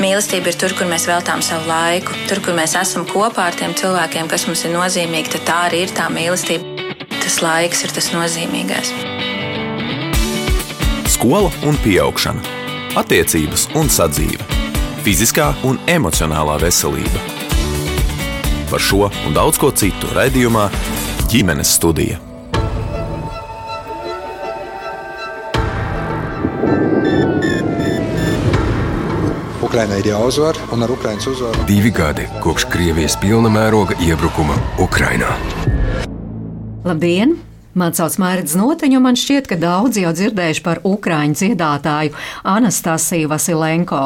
[0.00, 3.74] Mīlestība ir tur, kur mēs veltām savu laiku, tur, kur mēs esam kopā ar tiem
[3.76, 5.34] cilvēkiem, kas mums ir nozīmīgi.
[5.34, 6.86] Tad tā arī ir tā mīlestība.
[7.20, 8.94] Tas laiks ir tas nozīmīgais.
[11.12, 11.76] Skola un
[12.06, 12.40] augšana,
[12.96, 14.40] attiecības un sadzīve,
[15.04, 17.20] fiziskā un emocionālā veselība.
[18.72, 20.70] Par šo un daudz ko citu raidījumā
[21.28, 22.29] ģimenes studija.
[29.70, 35.30] Ukraiņai ir jāuzvar, un ar Ukraiņas uzvaru divi gadi kopš Krievijas pilna mēroga iebrukuma Ukrajinā.
[36.82, 37.36] Labdien!
[37.80, 42.12] Man sauc Mārcis Noteņš, un man šķiet, ka daudzi jau dzirdējuši par ukrāņu dziedātāju
[42.50, 44.00] Anastasiju Vasilenko.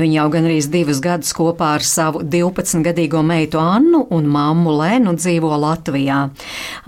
[0.00, 5.12] Viņa jau gan arī divus gadus kopā ar savu 12-gadīgo meitu Annu un mammu Lēnu
[5.18, 6.20] dzīvo Latvijā.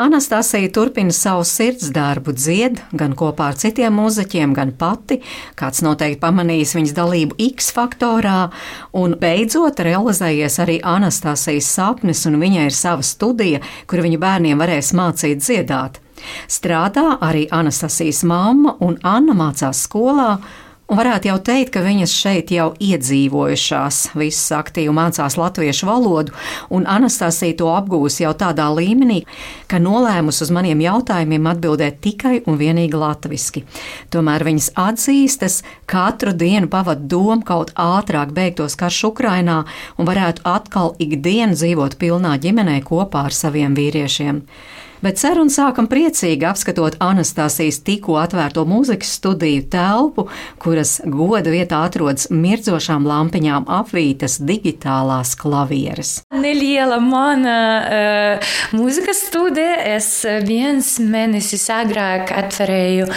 [0.00, 5.20] Anastasija turpina savu sirds darbu, dzied gan kopā ar citiem muzeķiem, gan pati.
[5.58, 8.46] Kāds noteikti pamanījis viņas dalību X faktorā,
[8.96, 14.94] un beidzot realizējies arī Anastasijas sapnis, un viņai ir sava studija, kur viņa bērniem varēs
[14.96, 16.00] mācīt dziedāt.
[16.51, 20.37] Strādā arī Anastasijas mamma, un Anna mācās skolā.
[20.92, 26.34] Un varētu jau teikt, ka viņas šeit jau iedzīvojušās, visas aktīvi mācās latviešu valodu,
[26.69, 29.23] un Anastasija to apgūs jau tādā līmenī,
[29.70, 33.64] ka nolēmus uz maniem jautājumiem atbildēt tikai un vienīgi latviski.
[34.12, 39.62] Tomēr viņas atzīstas, katru dienu pavadu domu kaut ātrāk beigtos karš Ukrainā
[39.97, 44.45] un varētu atkal ikdienu dzīvot pilnā ģimenē kopā ar saviem vīriešiem
[45.03, 50.27] bet sarunu sākam priecīgi apskatot Anastasijas tikko atvērto mūzikas studiju telpu,
[50.62, 56.20] kuras goda vietā atrodas mirdzošām lampiņām apvītas digitālās klavieres.
[56.34, 60.12] Neliela mana uh, mūzikas studija, es
[60.47, 63.11] viens mēnesis agrāk atverēju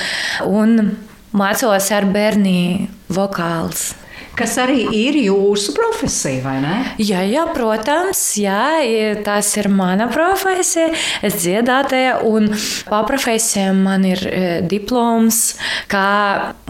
[0.49, 0.95] un
[1.35, 3.93] mācos ar bērni vokāls
[4.37, 6.75] kas arī ir jūsu profesija, vai ne?
[7.01, 8.83] Jā, jā protams, jā,
[9.25, 10.91] tas ir mana profesija.
[11.25, 12.51] Es dziedātāja un
[12.89, 15.55] paprofesija man ir e, diploms
[15.91, 16.05] kā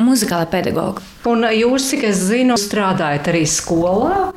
[0.02, 1.04] muzikāla pedagoga.
[1.26, 4.30] Un jūs, cik es zinu, strādājat arī skolā?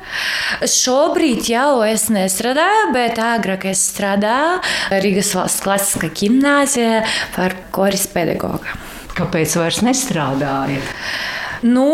[0.65, 4.57] Šobrīd jau es nestrādāju, bet agrāk es strādāju
[5.03, 7.03] Rīgas valsts klasiskā gimnāzijā
[7.35, 8.79] par koris pedagogu.
[9.19, 10.95] Kāpēc vairs nestrādājat?
[11.62, 11.88] Nu,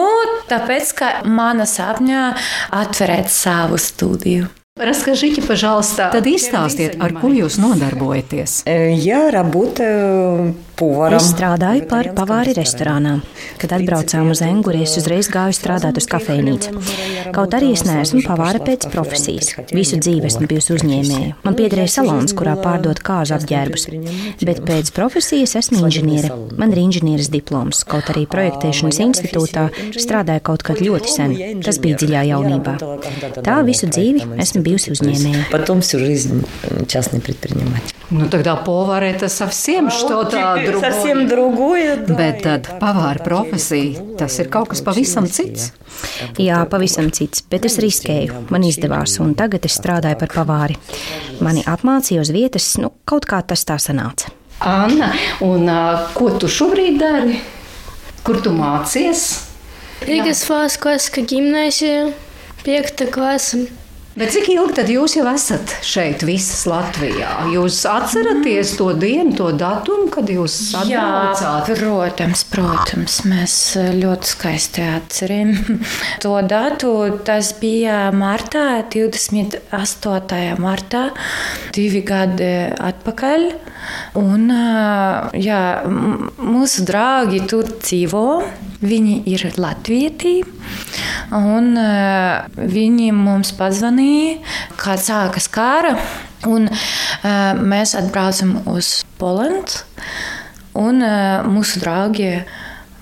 [0.51, 2.25] tāpēc, ka mana sapņā
[2.83, 4.49] atverēt savu studiju.
[4.81, 8.63] Расскажите, пожалуйста, tad izstāstiet, ar ko jūs nodarbojaties?
[8.65, 11.19] Я работаю поваром.
[11.19, 13.19] Es strādāju par pavāri restorānā.
[13.61, 16.73] Kad atbraucām uz Enguri, es uzreiz gāju strādāt uz kafejnīcu.
[17.37, 19.53] Kaut arī es neesmu pavāra pēc profesijas.
[19.75, 21.35] Visu dzīvi esmu bijusi uzņēmēja.
[21.45, 23.87] Man piederēja salons, kurā pārdot kāzu apģērbus.
[24.47, 26.33] Bet pēc profesijas esmu inženiere.
[26.57, 27.85] Man ir inženieris diploms.
[27.91, 29.69] Kaut arī projektēšanas institūtā
[30.01, 31.37] strādāju kaut kad ļoti sen.
[31.65, 32.77] Tas bija dziļā jaunībā.
[33.45, 35.49] Tā visu dzīvi esmu bijusi uzņēmēja.
[35.53, 36.45] Потом всю жизнь
[36.89, 37.95] частный предприниматель.
[38.11, 40.81] Nu, тогда повар это совсем что-то другое.
[40.81, 41.97] Совсем другое.
[41.97, 42.15] Да.
[42.15, 45.71] Bet tad pavāra profesija, tas ir kaut kas pavisam cits.
[46.41, 48.47] Jā, pavisam cits, bet es riskēju.
[48.51, 50.79] Man izdevās, un tagad es strādāju par pavāri.
[51.45, 54.33] Mani apmācīja uz vietas, nu, kaut kā tas tā sanāca.
[54.61, 57.39] Anna, un uh, ko tu šobrīd dari?
[58.25, 59.29] Kur tu mācies?
[60.05, 62.11] Rīgas valsts klasiskā gimnāzija,
[62.65, 63.07] 5.
[63.13, 63.65] klasa.
[64.16, 67.50] Bet cik ilgi tad jūs jau esat šeit, visas Latvijā?
[67.52, 71.68] Jūs atceraties to dienu, to datumu, kad jūs atbraucāt?
[71.68, 73.58] Jā, protams, protams, mēs
[74.00, 75.92] ļoti skaisti atceramies
[76.24, 76.94] to datu.
[77.28, 80.40] Tas bija martā, 28.
[80.64, 81.10] martā,
[81.76, 83.50] divi gadi atpakaļ.
[84.24, 84.48] Un,
[85.44, 85.62] jā,
[86.40, 88.28] mūsu draugi tur dzīvo.
[88.86, 90.40] Viņi ir latvieti.
[91.36, 94.38] Un, uh, viņi mums pazvanīja,
[94.80, 95.96] kad sākas kara.
[96.46, 99.64] Un, uh, mēs atbraucam uz Poliju.
[100.78, 102.38] Un uh, mūsu draugi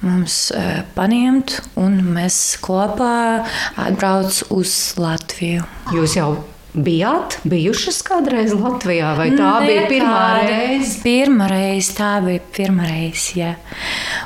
[0.04, 0.52] mums
[0.98, 3.46] paņemt, un mēs kopā
[3.80, 5.64] atbraucam uz Latviju.
[5.96, 10.98] Jūs jau bijāt bijušas kādreiz Latvijā, vai tā ne, bija pirmā reize?
[11.04, 13.38] Pirmā reize, tā bija pirmā reize.
[13.38, 13.54] Jā.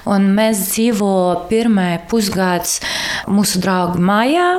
[0.07, 2.79] Un mēs dzīvojam pirmā pusgads
[3.27, 4.49] mūsu draugu mājā.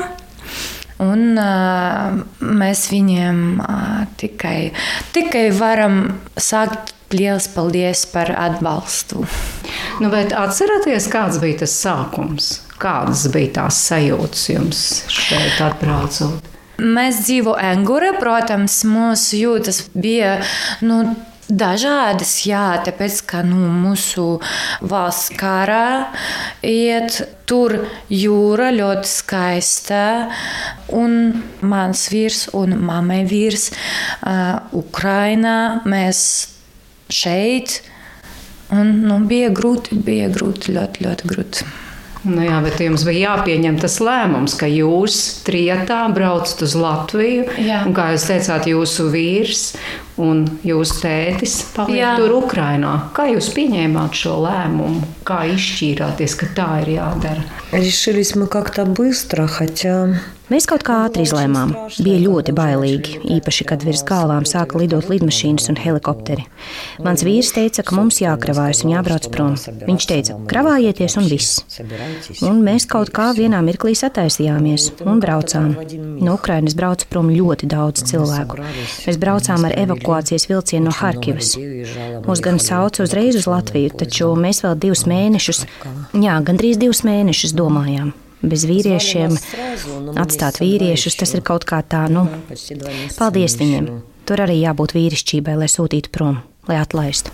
[0.99, 4.73] Un, uh, mēs viņiem uh, tikai,
[5.14, 6.00] tikai varam
[6.35, 9.23] sākt liels paldies par atbalstu.
[10.02, 12.50] Nu, bet atcerieties, kāds bija tas sākums?
[12.82, 16.58] Kādas bija tās sajūtas jums šeit atbraucot?
[16.79, 20.39] Mēs dzīvojam Angurā, protams, mūsu jūtas bija.
[20.87, 21.03] Nu,
[21.49, 24.35] Dažādas, jā, tāpēc ka nu, mūsu
[24.85, 26.11] valsts karā
[26.61, 27.73] iet tur
[28.13, 30.03] jūra ļoti skaista.
[30.93, 35.57] Un mans vīrs un mammai vīrs uh, Ukrainā
[35.89, 36.21] mēs
[37.09, 37.81] šeit.
[38.69, 41.71] Un, nu, bija grūti, bija grūti, ļoti, ļoti grūti.
[42.24, 47.50] Nu jā, bet jums bija jāpieņem tas lēmums, ka jūs trijotā braucat uz Latviju.
[47.60, 47.81] Jā.
[47.84, 49.64] Un, kā jūs teicāt, jūsu vīrs
[50.24, 52.14] un jūsu tētis paliek jā.
[52.22, 52.94] tur Ukrainā.
[53.18, 55.04] Kā jūs pieņēmāt šo lēmumu?
[55.28, 57.44] Kā izšķīrāties, ka tā ir jādara?
[57.74, 60.16] Решились мы как-то быстро, хотя
[60.49, 61.75] Mēs kaut kā ātri izlēmām.
[62.00, 66.47] Bija ļoti bailīgi, īpaši, kad virs galvām sāka lidot lidmašīnas un helikopteri.
[67.05, 69.59] Mans vīrs teica, ka mums jākravājas un jābrauc prom.
[69.85, 71.61] Viņš teica, kravājieties un viss.
[72.49, 75.75] Un mēs kaut kā vienā mirklī sataisījāmies un braucām.
[76.25, 78.62] No Ukrainas brauca prom ļoti daudz cilvēku.
[79.05, 81.53] Mēs braucām ar evakuācijas vilcienu no Harkivas.
[82.25, 85.67] Mūs gan sauca uzreiz uz Latviju, taču mēs vēl divus mēnešus,
[86.17, 89.38] jā, gandrīz divus mēnešus domājām bez vīriešiem,
[90.20, 92.28] atstāt vīriešus, tas ir kaut kā tā, nu,
[93.18, 93.94] paldies viņiem.
[94.28, 97.31] Tur arī jābūt vīrišķībai, lai sūtītu prom, lai atlaistu.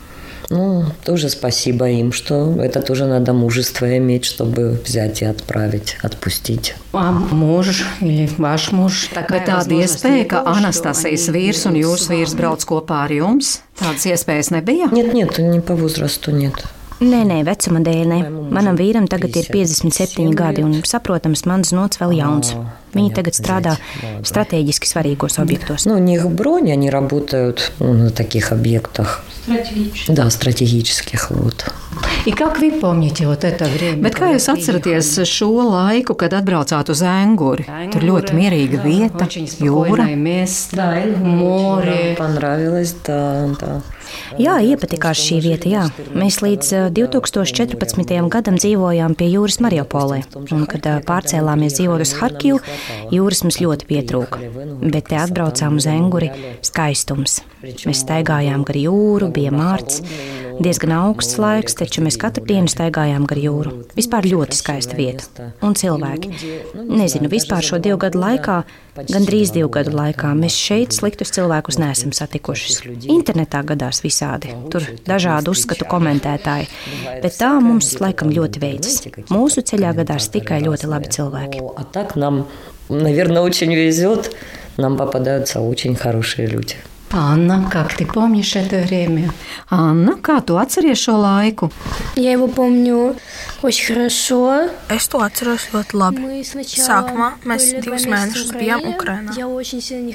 [0.52, 6.74] Ну, тоже спасибо им, что это тоже надо мужество иметь, чтобы взять и отправить, отпустить.
[6.92, 9.10] А муж или ваш муж?
[9.14, 14.50] Bet tāda iespēja, ka Anastasijas vīrs un jūsu vīrs brauc kopā ar jums, tādas iespējas
[14.50, 14.90] nebija?
[14.92, 16.66] Нет, нет, не по возрасту нет.
[17.00, 18.00] Nē, nē, vecuma dēļ.
[18.12, 18.18] Ne.
[18.52, 22.52] Manam vīram tagad ir 57 gadi, un, saprotams, mans nots vēl jauns.
[22.92, 23.76] Viņi tagad strādā
[24.28, 25.86] strateģiski svarīgos objektos.
[25.88, 29.24] Ну, у них бронь, они работают на таких объектах.
[29.46, 30.16] Стратегических.
[30.16, 31.32] Да, стратегических.
[31.32, 31.66] Вот.
[32.26, 34.04] И как вы помните вот это время?
[34.04, 37.64] Bet kā jūs atceraties šo laiku, kad atbraucāt uz Enguri?
[37.94, 39.30] Tur ļoti mierīga vieta,
[39.64, 40.10] jūra,
[41.24, 42.16] more.
[42.18, 43.82] Понравилось, да, да.
[44.41, 45.85] Jā, iepatikās šī vieta, jā.
[46.17, 48.15] Mēs līdz 2014.
[48.33, 50.23] gadam dzīvojām pie jūras Mariupolē,
[50.55, 52.61] un kad pārcēlāmies dzīvot uz Harkivu,
[53.15, 54.43] jūras mums ļoti pietrūka.
[54.83, 56.31] Bet te atbraucām uz Enguri-
[56.71, 57.41] skaistums.
[57.65, 60.03] Mēs staigājām gar jūru, bija mārts.
[60.63, 63.73] Diezgan augsts laiks, taču mēs katru dienu staigājām gar jūru.
[63.97, 65.49] Vispār ļoti skaista vieta.
[65.67, 66.31] Un cilvēki.
[66.95, 68.61] Nezinu, vispār šo divu gadu laikā,
[69.11, 72.95] gandrīz divu gadu laikā, mēs šeit sliktus cilvēkus neesam satikuši.
[73.11, 76.68] Internetā gadās visādi, tur dažādi uzskatu komentētāji,
[77.24, 79.00] bet tā mums laikam ļoti veicas.
[79.32, 81.64] Mūsu ceļā gadās tikai ļoti labi cilvēki.
[82.90, 84.36] Наверное, очень везет.
[84.78, 86.76] Нам попадаются очень хорошие люди.
[87.12, 89.32] Анна, как ты помнишь это время?
[89.70, 91.72] Анна, kā tu atceries šo laiku?
[92.16, 93.16] Я его помню
[93.64, 94.70] очень хорошо.
[94.90, 96.44] Es to atceros ļoti labi.
[96.66, 99.34] Sākumā mēs divus mēnešus bijām Ukrainā.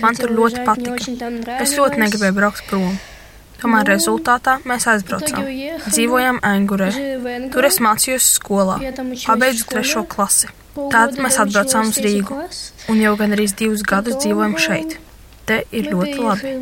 [0.00, 1.58] Man tur ļoti patika.
[1.60, 2.96] Es ļoti negribēju braukt prom.
[3.62, 5.46] Tomēr rezultātā mēs aizbraucām.
[5.86, 6.90] Dzīvojām Angurē.
[7.54, 8.76] Tur es mācījos skolā,
[9.24, 10.52] pabeidzu trešo klasi.
[10.74, 12.42] Tad mēs atbraucām uz Rīgu
[12.90, 14.98] un jau gandrīz divus gadus dzīvojam šeit
[15.48, 16.52] te ir ļoti labi.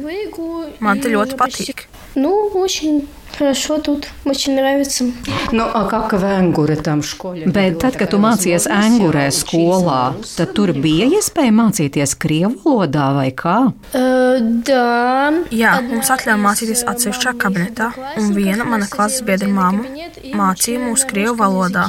[0.83, 1.87] Man te ļoti patīk.
[2.15, 5.05] Ну, очень Хорошо тут, очень нравится.
[5.53, 7.49] Nu, kā ka Vēngure tam skolā?
[7.49, 13.31] Bet tad, kad tu mācījies Angurē skolā, tad tur bija iespēja mācīties krievu valodā vai
[13.33, 13.57] kā?
[13.97, 14.37] Uh,
[14.69, 15.33] да.
[15.51, 19.89] Jā, mums atļāva mācīties atsevišķā kabinetā, un viena mana klases biedra māma
[20.37, 21.89] mācīja mūs krievu valodā.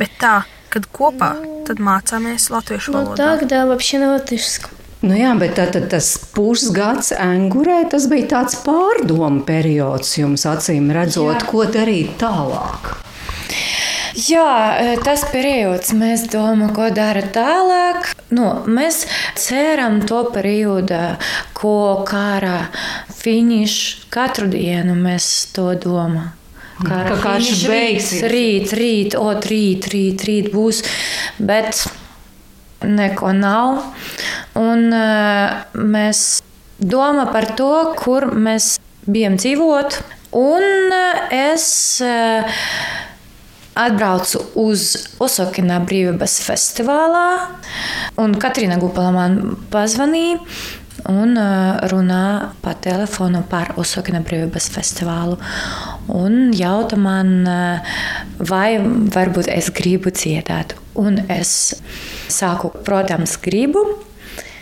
[0.00, 0.40] Bet tā,
[0.72, 1.34] kad kopā,
[1.68, 3.14] tad mācāmies latviešu valodā.
[3.14, 4.73] Ну, так, да, вообще на латышском.
[5.05, 10.87] Nu jā, bet tā, tā, tas pusgads angurē, tas bija tāds pārdomu periods jums, acīm
[10.95, 11.49] redzot, jā.
[11.51, 12.95] ko darīt tālāk.
[14.15, 18.13] Jā, tas periods, mēs domājam, ko dara tālāk.
[18.33, 19.03] Nu, mēs
[19.37, 21.19] ceram to periodu,
[21.53, 22.71] ko kara
[23.13, 26.33] finišs katru dienu mēs to domājam.
[26.85, 28.25] Kā karš beigsies.
[28.31, 30.81] Rīt, rīt, ot, rīt, rīt, rīt būs.
[31.37, 31.85] Bet
[32.83, 33.85] neko nav.
[34.59, 34.87] Un
[35.95, 36.21] mēs
[36.79, 38.75] domājam par to, kur mēs
[39.07, 39.99] bijām dzīvot.
[40.35, 40.95] Un
[41.35, 41.67] es
[43.75, 44.87] atbraucu uz
[45.23, 47.27] Osakina brīvības festivālā,
[48.23, 49.37] un Katrīna Gupala man
[49.71, 50.39] pazvanīja
[51.11, 51.35] un
[51.91, 52.25] runā
[52.63, 55.37] pa telefonu par Osakina brīvības festivālu.
[56.15, 57.45] Un jauta man,
[58.39, 58.79] vai
[59.13, 60.77] varbūt es gribu dziedāt.
[60.95, 61.75] Un es
[62.31, 63.83] saku, protams, gribu.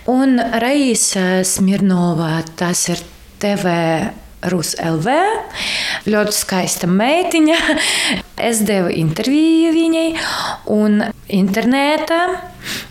[0.06, 3.00] Un Raisa Smirnova, tas ir
[3.40, 3.72] TV
[4.52, 5.14] Rus LV.
[6.12, 7.60] Ļoti skaista meitiņa.
[8.44, 10.08] Es devu interviju viņai,
[10.74, 10.98] un
[11.32, 12.18] internetā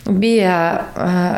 [0.06, 0.54] bija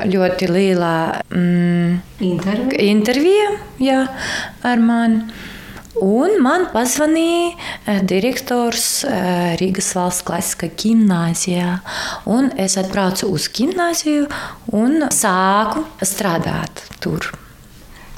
[0.07, 0.93] ļoti liela
[1.33, 1.97] mm,
[2.29, 3.49] intervija, intervija
[3.83, 4.05] jā,
[4.63, 5.25] ar mani.
[6.03, 11.79] Un man pazvanīja eh, direktors eh, Rīgas valsts klasiskā gimnājā.
[12.59, 14.27] Es atbraucu uz gimnāziju
[14.75, 17.31] un sāku strādāt tur.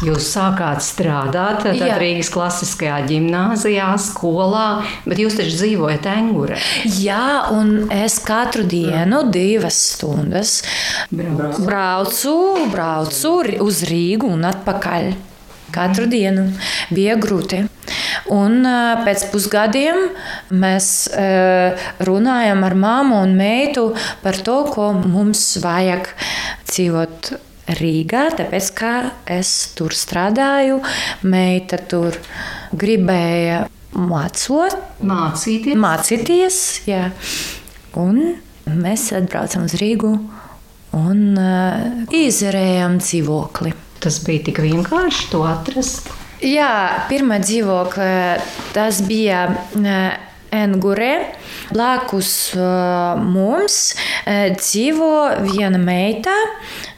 [0.04, 4.66] Jūs sākāt strādāt Rīgas klasiskajā gimnājā, skolā,
[5.08, 6.58] bet jūs taču dzīvojat Engurē.
[7.00, 10.58] Jā, un es katru dienu divas stundas
[11.12, 12.36] braucu,
[12.72, 15.14] braucu uz Rīgu un atpakaļ.
[15.76, 16.48] Katru dienu
[16.94, 17.62] bija grūti.
[18.32, 18.64] Un
[19.06, 20.08] pēc pusgadiem
[20.50, 20.88] mēs
[22.08, 23.90] runājam ar māmu un meitu
[24.24, 26.08] par to, ko mums vajag
[26.66, 28.90] dzīvot Rīgā, tāpēc ka
[29.26, 30.78] es tur strādāju.
[31.26, 32.14] Meita tur
[32.70, 33.64] gribēja
[33.96, 35.78] mācot, mācīties.
[35.82, 37.08] mācīties jā.
[37.98, 38.36] un
[38.70, 40.12] mēs atbraucam uz Rīgu
[40.96, 43.74] un uh, izrējām dzīvokli.
[44.06, 46.12] Tas bija tik vienkārši to atrast.
[46.38, 46.70] Jā,
[47.08, 48.36] pirmā dzīvokļa
[48.70, 49.40] tas bija
[50.54, 51.10] Engurē.
[51.74, 52.30] Blakus
[53.26, 53.80] mums
[54.60, 55.10] dzīvo
[55.48, 56.36] viena meita,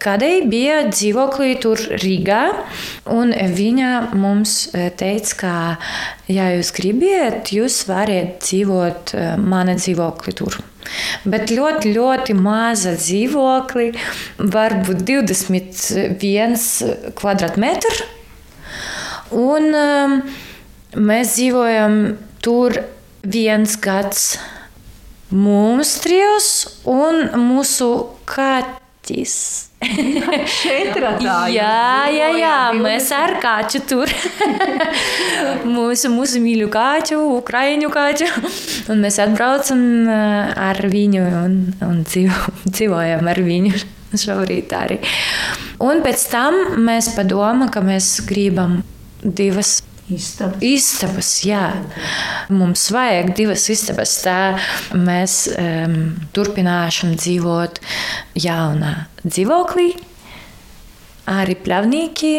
[0.04, 2.42] kādai bija dzīvoklī tur Rīgā.
[3.08, 4.58] Viņa mums
[5.00, 5.54] teica, ka,
[6.28, 9.16] ja jūs gribat, jūs varat dzīvot
[9.48, 10.60] manā dzīvoklī tur.
[11.28, 13.90] Bet ļoti, ļoti maza dzīvokli,
[14.38, 16.60] varbūt 21
[17.18, 18.06] kvadrātmetru.
[19.38, 20.20] Un um,
[20.96, 21.98] mēs dzīvojam
[22.44, 22.78] tur
[23.28, 24.38] viens gads
[25.28, 26.52] mums trijos
[26.88, 27.90] un mūsu
[29.08, 29.34] kaķis.
[30.48, 31.46] Šeit ir tā līnija.
[31.54, 34.10] Jā, jā, jā, mēs ar kāču tur.
[35.76, 38.28] mūsu, mūsu mīļu kāču, ukraiņu kāču.
[38.90, 43.74] Un mēs atbraucam uh, ar viņu un, un dzīvo, dzīvojam ar viņu
[44.24, 45.00] šorīt arī.
[45.84, 48.82] Un pēc tam mēs padomājam, ka mēs gribam
[49.22, 50.62] divas Istabas.
[50.64, 51.30] istabas.
[51.44, 51.64] Jā,
[52.48, 54.14] mums vajag divas istabas.
[54.24, 54.56] Tā
[54.96, 55.98] mēs um,
[56.32, 57.80] turpināsim dzīvot
[58.40, 58.94] jaunā
[59.26, 59.90] dzīvoklī,
[61.28, 62.32] arī pļavnīgi.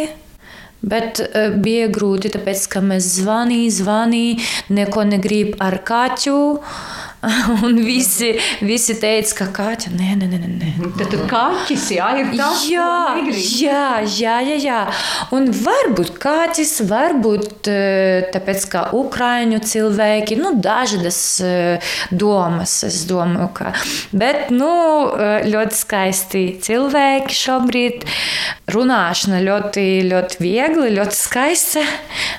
[0.80, 4.46] Bet uh, bija grūti, tāpēc ka mēs zvanījām, zvanījām,
[4.78, 6.38] neko negrib ar kaķu.
[7.65, 10.73] Un visi, visi teica, ka kaķa, nē, nē, nē, nē.
[10.99, 12.89] Tad kaķis, jā, ir tas, jā,
[13.63, 14.81] jā, jā, jā, jā.
[15.35, 17.71] Un varbūt kaķis, varbūt
[18.35, 21.21] tāpēc, ka ukraiņu cilvēki, nu, dažādas
[22.13, 23.73] domas, es domāju, ka.
[24.13, 24.71] Bet, nu,
[25.49, 28.05] ļoti skaisti cilvēki šobrīd.
[28.75, 31.85] Runāšana ļoti, ļoti viegli, ļoti skaista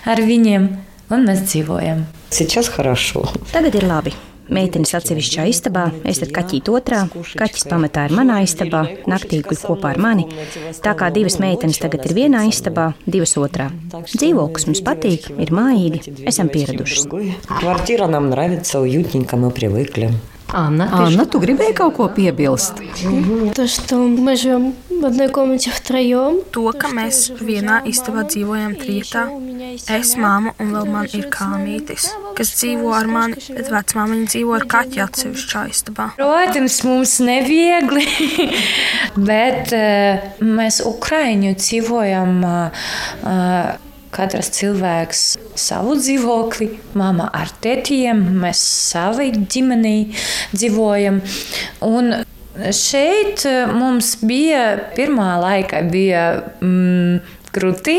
[0.10, 0.70] ar viņiem.
[1.14, 2.06] Un mēs dzīvojam.
[2.34, 3.28] Сейчас хорошо.
[3.54, 4.16] Tagad ir labi.
[4.50, 7.00] Meitenes atsevišķā istabā, es tad kaķīt otrā,
[7.40, 10.28] kaķis pamatā ir manā istabā, naktī guļ kopā ar mani.
[10.86, 13.72] Tā kā divas meitenes tagad ir vienā istabā, divas otrā.
[14.14, 17.10] Dzīvoklis mums patīk, ir mājīgi, esam pieradušas.
[17.50, 20.14] Kvartīra нам нравится, уютненько мы привыкли.
[20.56, 22.80] Анна, Анна, tu gribēji kaut ko piebilst?
[23.56, 26.40] То, что мы живем в одной комнате втроем.
[26.52, 29.26] To, ka mēs vienā istabā dzīvojam trijotā,
[29.98, 34.68] es, māma un vēl man ir kāmītis, kas dzīvo ar mani, bet vecmāmiņa dzīvo ar
[34.76, 36.12] kaķi atsevišķā istabā.
[36.20, 38.06] Protams, mums neviegli,
[39.32, 42.40] bet uh, mēs Ukraiņu dzīvojam.
[42.46, 42.88] Uh,
[43.26, 45.21] uh, Katrs cilvēks
[45.59, 46.67] savu dzīvokli,
[46.99, 50.09] mama ar tētiem, mēs savai ģimenei
[50.55, 51.21] dzīvojam.
[51.87, 52.11] Un
[52.75, 54.65] šeit mums bija
[54.97, 56.25] pirmā laika bija
[56.59, 57.21] mm,
[57.55, 57.99] grūti,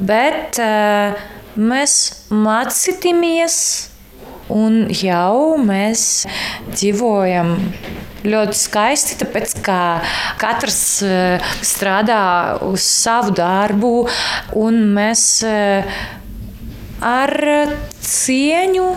[0.00, 1.20] bet uh,
[1.60, 1.96] mēs
[2.32, 3.60] mācījāmies
[4.50, 6.06] un jau mēs
[6.72, 7.54] dzīvojam
[8.24, 9.78] ļoti skaisti, tāpēc ka
[10.40, 10.80] katrs
[11.66, 12.22] strādā
[12.66, 13.94] uz savu darbu,
[14.60, 15.24] un mēs
[17.00, 17.36] ar
[18.10, 18.90] cieņu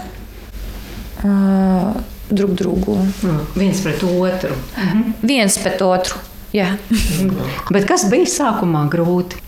[2.34, 2.98] drug drugu.
[3.56, 4.56] Viens pret otru.
[4.78, 5.14] Mhm.
[5.22, 6.20] Viens pret otru.
[6.54, 6.76] Jā.
[7.74, 9.40] Bet kas bija sākumā grūti?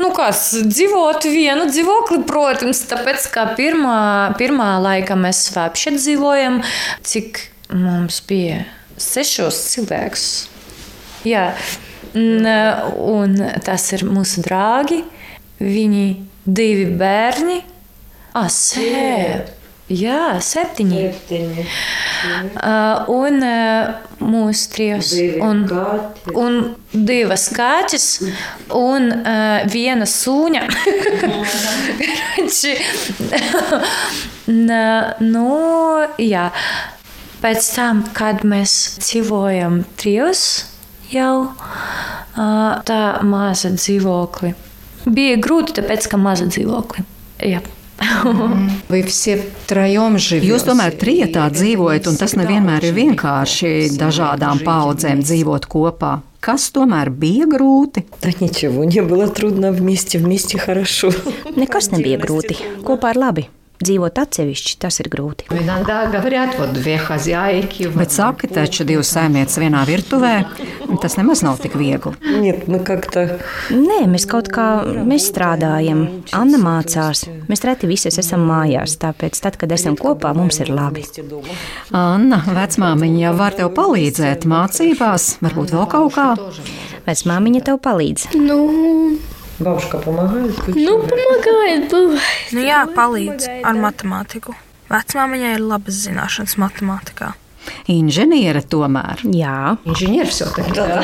[0.00, 6.58] Nu, kas dzīvot vienu dzīvokli, protams, tāpēc ka pirmā, pirmā laika mēs vapši dzīvojam,
[7.06, 7.38] cik
[7.70, 8.64] mums bija
[9.00, 10.28] sešos cilvēkus.
[11.24, 11.48] Jā,
[12.14, 15.02] un tas ir mūsu draugi,
[15.60, 16.06] viņi
[16.44, 17.60] divi bērni.
[18.34, 19.54] Ah, sēp!
[19.92, 21.00] Jā, septiņi.
[21.12, 21.64] septiņi.
[22.56, 23.90] Uh, un uh,
[24.24, 25.10] mūsu trijos.
[25.44, 25.66] Un,
[26.40, 26.56] un
[26.88, 28.06] divas kaķis
[28.72, 30.62] un uh, viena sūņa.
[35.34, 35.52] nu,
[36.32, 36.48] jā.
[37.44, 38.72] Pēc tam, kad mēs
[39.02, 40.64] dzīvojam trijos,
[41.12, 41.50] jau
[42.88, 44.54] tā maza dzīvokli.
[45.04, 47.04] Bija grūti, tāpēc, ka maza dzīvokli.
[47.44, 47.60] Jā.
[48.90, 50.46] Vai visiem trījiem dzīvojat?
[50.48, 56.14] Jūs tomēr trijotā dzīvojat, un tas nevienmēr ir vienkārši dažādām paudzēm dzīvot kopā.
[56.44, 58.06] Kas tomēr bija grūti?
[61.60, 62.56] Nekas nebija grūti.
[62.88, 63.46] Kopā ir labi
[63.82, 65.48] dzīvot atsevišķi, tas ir grūti.
[67.98, 70.32] Bet saka, taču divas saimniecības vienā virtuvē,
[71.02, 72.14] tas nemaz nav tik viegli.
[73.74, 74.68] Nē, mēs kaut kā
[75.06, 76.04] mēs strādājam,
[76.36, 77.26] Anna mācās.
[77.50, 81.04] Mēs reti visas esam mājās, tāpēc tad, kad esam kopā, mums ir labi.
[81.94, 86.30] Anna, vecmāmiņa jau var tev palīdzēt mācībās, varbūt vēl kaut kā.
[87.04, 88.30] Vecmāmiņa tev palīdz.
[88.38, 88.60] Nu.
[89.59, 90.55] Бабушка помогает?
[90.67, 92.21] nu помогает, бывает.
[92.51, 94.55] Nu jā, palīdz ar matemātiku.
[94.89, 97.33] Vecmāmiņai ir labas zināšanas matemātikā.
[97.91, 99.21] Inženiere tomēr.
[99.35, 101.01] Jā, Inženieris jau tādā.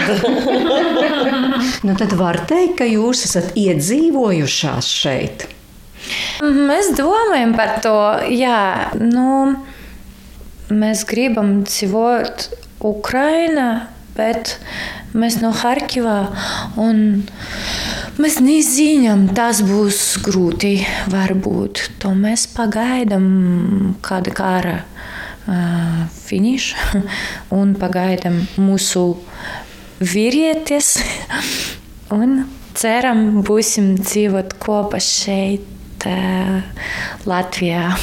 [1.85, 5.47] nu tad var teikt, ka jūs esat iedzīvojušās šeit.
[6.45, 7.97] Mēs domājam par to,
[8.31, 9.55] jā, nu,
[10.69, 12.47] mēs gribam dzīvot
[12.85, 13.69] Ukrainā,
[14.20, 14.58] bet
[15.16, 16.18] mēs no Harkivā
[16.80, 17.22] un
[18.20, 20.76] mēs nezinām, tas būs grūti.
[21.12, 23.26] Varbūt to mēs pagaidām
[24.04, 27.02] kāda kara uh, finiša
[27.58, 29.04] un pagaidām mūsu
[30.00, 30.94] vīrietis
[32.20, 32.42] un
[32.76, 35.79] ceram, būsim dzīvot kopā šeit.
[36.08, 36.60] Uh,
[37.28, 37.90] Latvijā.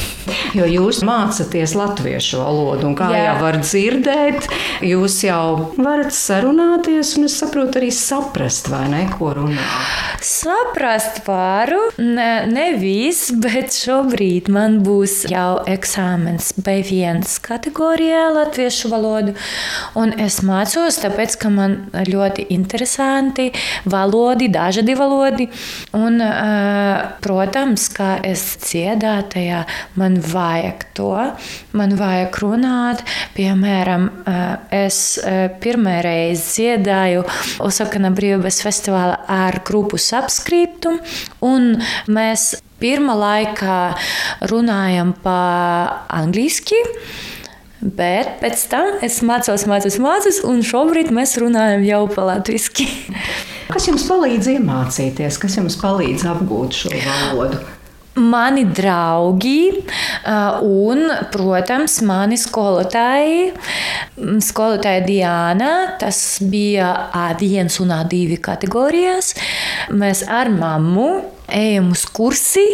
[0.56, 3.20] Jo jūs mācāties latviešu valodu, un kā Jā.
[3.26, 4.46] Jau var dzirdēt,
[4.84, 9.66] jūs jau varat sarunāties, un es saprotu, arī saprast, vai ne, ko runā.
[10.24, 19.36] Saprast varu, ne, ne viss, bet šobrīd man būs jau eksāmens B1 kategorijā latviešu valodu.
[19.98, 21.78] Un es mācos, tāpēc, ka man
[22.08, 23.50] ļoti interesanti
[23.88, 25.48] valodi, dažādi valodi.
[25.96, 29.64] Un, uh, protams, kā es dziedātajā,
[30.00, 31.12] man vajag to,
[31.78, 33.02] man vajag runāt.
[33.36, 37.24] Piemēram, uh, es uh, pirmā reize dziedāju
[37.64, 40.96] Osakana brīvības festivālā ar grupu subscriptu,
[41.44, 41.74] un
[42.10, 43.80] mēs pirmā laikā
[44.50, 45.40] runājam pa
[46.20, 46.78] angliski.
[47.78, 52.88] Bet pēc tam es mācos, mācos, mācos, un šobrīd mēs runājam jau pa latviešu.
[53.68, 57.60] Kas jums palīdz iemācīties, kas jums palīdz apgūt šo valodu?
[58.18, 63.52] Mani draugi uh, un, protams, mani skolotāji.
[64.18, 69.34] Mm, Skolotāja Diana, tas bija A1 un A2 kategorijās.
[69.94, 71.08] Mēs ar mammu
[71.54, 72.66] ejam uz kursi,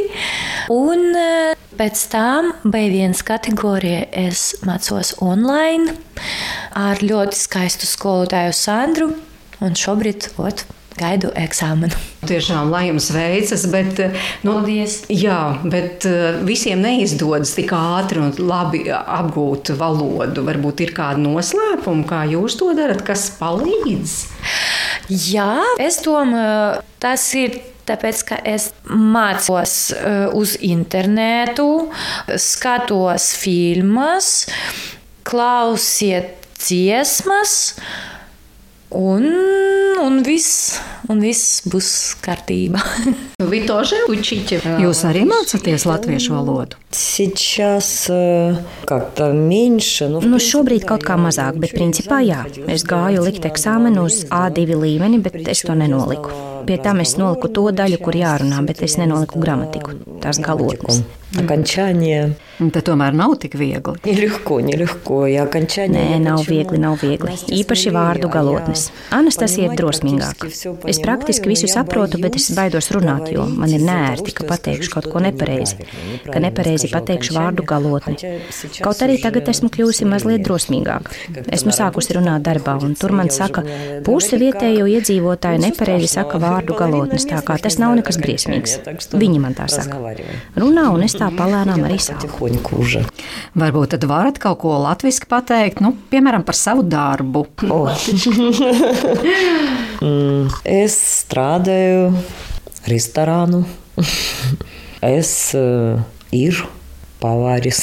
[0.73, 5.95] un uh, pēc tam B1 kategorijā es mācos online
[6.79, 9.11] ar ļoti skaistu skolotāju Sandru,
[9.65, 10.65] un šobrīd ot,
[10.99, 11.97] gaidu eksāmenu.
[12.29, 14.01] Tiešām, lai jums veicas, bet,
[14.47, 15.01] nu, Paldies.
[15.13, 20.45] jā, bet eh, visiem neizdodas tik ātri un labi apgūt valodu.
[20.47, 24.17] Varbūt ir kāda noslēpuma, kā jūs to darat, kas palīdz.
[25.11, 27.63] Jā, es domāju, tas ir.
[27.85, 31.91] Tāpēc, ka es mācos uh, uz internetu,
[32.41, 34.31] skatos filmas,
[35.29, 37.75] klausiet dziesmas,
[38.94, 39.26] un,
[40.02, 42.82] un, viss, un viss būs kārtībā.
[43.40, 44.60] Вы тоже учите?
[44.82, 46.78] Jūs arī mācāties latviešu valodu?
[46.92, 50.08] Сейчас э, как-то меньше.
[50.10, 52.42] Ну, в Nu, принципе, šobrīd да, kaut kā я mazāk, bet ничего не principā jā.
[52.44, 52.70] проходила.
[52.74, 56.32] Es gāju likt eksāmenu uz A2 līmeni, bet es to nenoliku.
[56.66, 61.02] Pie tam es noliku to daļu, kur jārunā, bet es nenoliku gramatiku, tās galotnes.
[61.38, 63.96] Окончание Un Tad tomēr nav tik viegli.
[64.04, 65.26] нелегко, нелегко.
[65.28, 66.52] И окончание Nē, я nav почему?
[66.56, 67.30] viegli, nav viegli.
[67.32, 68.92] Настя Īpaši смелее, vārdu а galotnes.
[69.12, 70.40] я Anastasija ir понимать drosmīgāka.
[70.40, 73.46] практически всё Es praktiski понимаю, visu но я saprotu, bet es боюсь baidos runāt, jo
[73.46, 75.76] man ir говорить из-за nērti, того, ka что я pateikšu скажу kaut ko что-то nepareizi,
[75.78, 78.14] неправильно, ka неправильно nepareizi скажу pateikšu окончание, vārdu galotni.
[78.16, 81.10] хотя сейчас Kaut arī уже tagad esmu kļuvusi mazliet drosmīgāka.
[81.48, 83.64] Esmu sākusi runāt darbā, un tur man saka,
[84.04, 88.79] puse vietējo iedzīvotāju nepareizi saka vārdu vārdu galotnes, tā kā tas nav nekas briesmīgs.
[89.15, 89.99] Viņi man tā saka.
[90.59, 92.49] Runā, un es tā palēnām arī sāku.
[93.59, 97.45] Varbūt tad varat kaut ko latviski pateikt, nu, piemēram, par savu darbu.
[97.69, 97.91] Oh.
[100.83, 102.13] es strādāju
[102.91, 103.65] restorānu.
[105.05, 106.01] es uh,
[106.35, 106.65] ir.
[107.25, 107.79] Поварис.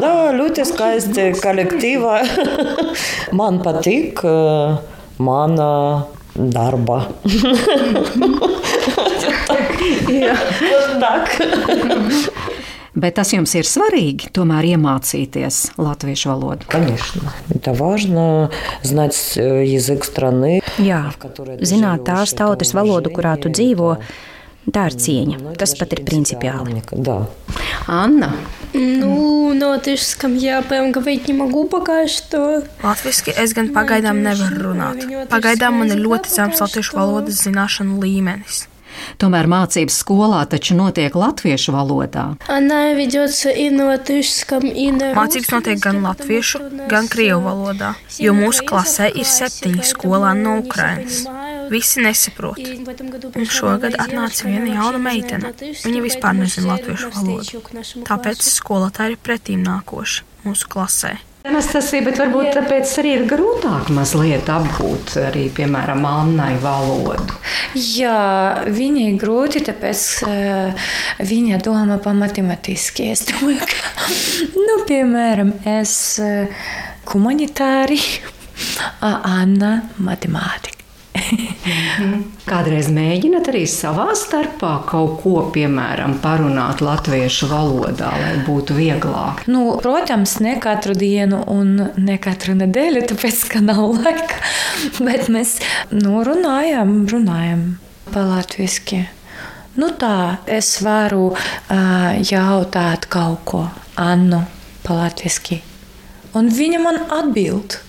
[0.00, 1.10] Да, ļutiskais
[1.42, 2.14] kolektīva
[3.36, 4.22] man patīk
[5.20, 5.68] mana
[6.56, 7.02] darba.
[11.04, 11.36] Так.
[12.95, 16.65] Bet tas jums ir svarīgi, tomēr iemācīties latviešu valodu.
[16.67, 17.31] Конечно.
[17.49, 18.51] Это важно
[18.83, 20.61] знать э, язык страны.
[20.77, 21.13] Jā,
[21.61, 23.95] zināt tās tautas valodu, kurā tu dzīvo,
[24.67, 25.55] tā ir cieņa.
[25.57, 26.83] Tas pat ir principiāli.
[27.87, 28.33] Anna.
[28.73, 32.63] Ну, на латышском я прям говорить не могу пока что.
[32.83, 35.03] Latviski es gan pagaidām nevaru runāt.
[35.29, 38.67] Pagaidām man ir ļoti zems latviešu valodas zināšanu līmenis.
[39.22, 42.26] Tomēr mācības skolā taču notiek latviešu valodā.
[45.16, 51.24] Mācības notiek gan latviešu, gan krievu valodā, jo mūsu klasē ir septiņi skolāni no Ukrainas.
[51.70, 52.60] Visi nesaprot.
[53.36, 55.52] Un šogad atnāca viena jauna meitene.
[55.58, 57.62] Viņa vispār nezina latviešu valodu.
[58.06, 61.16] Tāpēc skolotāji ir pretīm nākoši mūsu klasē.
[61.46, 67.36] Anastasija, bet varbūt tāpēc arī ir grūtāk mazliet apgūt arī, piemēram, Annai valodu.
[67.78, 70.88] Jā, viņai grūti, tāpēc uh,
[71.30, 73.10] viņa domā pa matemātiski.
[73.14, 74.10] Es domāju, ka,
[74.58, 76.66] nu, piemēram, es uh,
[77.12, 78.00] humanitāri,
[79.00, 80.75] Anna matemātika.
[82.46, 89.42] Kādreiz mēģināt arī savā starpā kaut ko, piemēram, parunāt latviešu valodā, lai būtu vieglāk?
[89.50, 94.40] Nu, protams, ne katru dienu un ne katru nedēļu, tāpēc, ka nav laika.
[95.00, 95.56] Bet mēs
[95.94, 97.64] nu, runājam, runājam
[98.12, 99.02] pa latviešu.
[99.76, 103.64] Nu tā, es varu uh, jautāt kaut ko
[104.00, 104.44] Annu
[104.84, 105.58] pa latviešu.
[106.36, 107.80] Un viņa man atbild.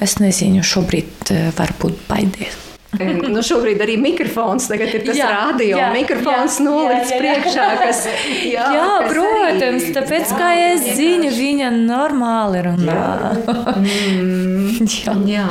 [0.00, 4.66] Es nezinu, šobrīd uh, varbūt baidies nu, šobrīd arī mikrofons
[4.98, 5.78] ir tas jā, radio.
[5.78, 7.66] Jā, mikrofons nolikts priekšā.
[7.78, 8.02] Kas,
[8.54, 13.06] jā, jā kas protams, arī, tāpēc kā es zinu, viņa normāli runā.
[13.78, 15.16] Mm, jā.
[15.30, 15.46] Jā.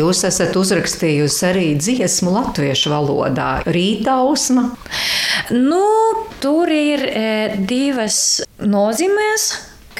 [0.00, 4.70] Jūs esat uzrakstījusi arī dziesmu latviešu valodā, rītausma.
[5.54, 5.84] Nu,
[6.42, 7.26] tur ir e,
[7.70, 9.50] divas nozīmes.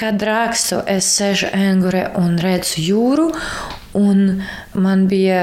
[0.00, 3.26] Kad rakstu, es sēžu angurē un redzu jūru,
[4.00, 4.40] un
[4.72, 5.42] man bija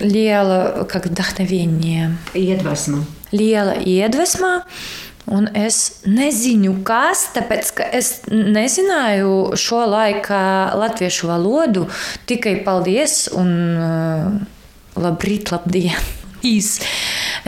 [0.00, 2.12] liela kā dahnevienie.
[2.36, 3.02] Iedvesma.
[3.32, 4.60] Liela iedvesma.
[5.26, 10.38] Un es nezinu, kas, tāpēc ka es nezināju šo laiku
[10.78, 11.88] latviešu valodu.
[12.30, 14.28] Tikai paldies un uh,
[15.02, 15.98] labrīt, labdien!
[16.46, 16.76] Īs.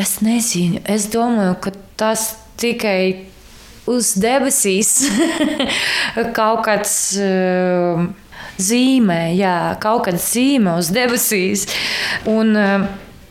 [0.01, 3.29] Es nezinu, es domāju, ka tas tikai
[3.87, 4.97] uz debesīs
[6.39, 6.97] kaut kāds.
[7.23, 8.09] Uh,
[8.59, 11.67] zīmē, jā, kaut kāda zīme uz debesīs.
[12.29, 12.89] Un, eh,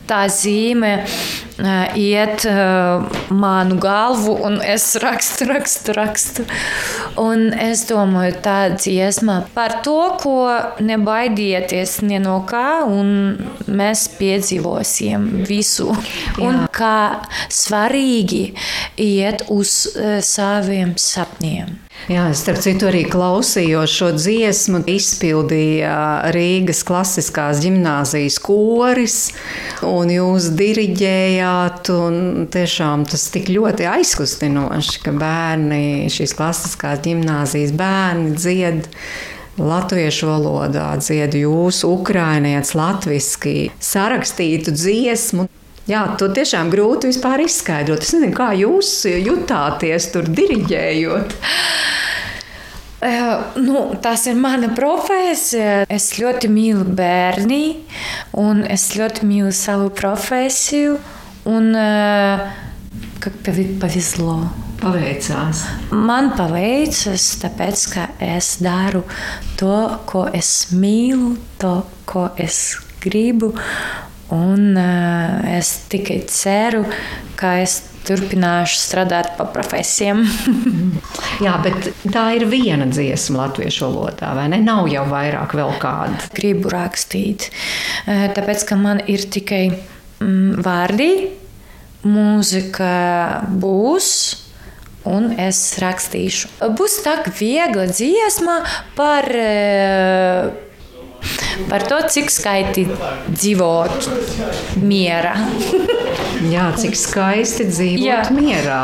[0.08, 6.46] tā zīme uh, iet uh, manu galvu, un es rakstu, rakstu, rakstu.
[7.20, 10.36] Un es domāju, tā dziesma par to, ko
[10.84, 13.10] nebaidieties ne no kā, un
[13.68, 15.90] mēs piedzīvosim visu.
[16.38, 16.46] Jā.
[16.48, 17.20] Un kā
[17.52, 18.46] svarīgi
[19.02, 19.74] iet uz
[20.24, 21.87] saviem sapņiem.
[22.06, 24.80] Jā, es starp citu arī klausījos šo dziesmu.
[24.88, 29.16] Izpildīja Rīgas klasiskās gimnāzijas koris,
[29.84, 31.90] un jūs diriģējāt.
[32.54, 35.82] Tiešām tas tik ļoti aizkustinoši, ka bērni,
[36.14, 38.88] šīs klasiskās gimnāzijas bērni dzied.
[39.58, 45.48] Latviešu valodā dzied jūsu ukrānietis, latviešu sarakstītu dziesmu.
[45.88, 48.04] Jā, to tiešām grūti vispār izskaidrot.
[48.04, 51.32] Es nezinu, kā jūs jutāties tur diriģējot.
[52.98, 55.86] Uh, nu, tas ir mana profesija.
[55.88, 57.60] Es ļoti mīlu bērnu,
[58.42, 60.98] un es ļoti mīlu savu profesiju.
[61.48, 63.32] Un, eh, uh, kā
[63.80, 64.34] pavislo?
[64.78, 65.62] Paveicās.
[65.90, 69.06] Man paveicās, tāpēc ka es daru
[69.58, 73.54] to, ko es mīlu, to, ko es gribu.
[74.34, 76.82] Un uh, es tikai ceru,
[77.38, 80.22] ka es turpināšu strādāt pa profesijām.
[81.44, 84.60] Jā, bet tā ir viena dziesma latviešu valodā, vai ne?
[84.64, 86.28] Nav jau vairāk vēl kāda.
[86.36, 87.50] Gribu rakstīt,
[88.06, 91.10] tāpēc ka man ir tikai mm, vārdi,
[92.08, 92.92] mūzika
[93.60, 94.12] būs.
[95.08, 96.50] Un es rakstīšu.
[96.76, 98.58] Būs tā viegla dziesma
[98.98, 100.50] par uh,
[101.70, 102.86] par to, cik skaisti
[103.28, 104.08] dzīvot
[104.82, 105.34] mierā.
[106.48, 108.20] Jā, cik skaisti dzīvot Jā.
[108.34, 108.80] mierā.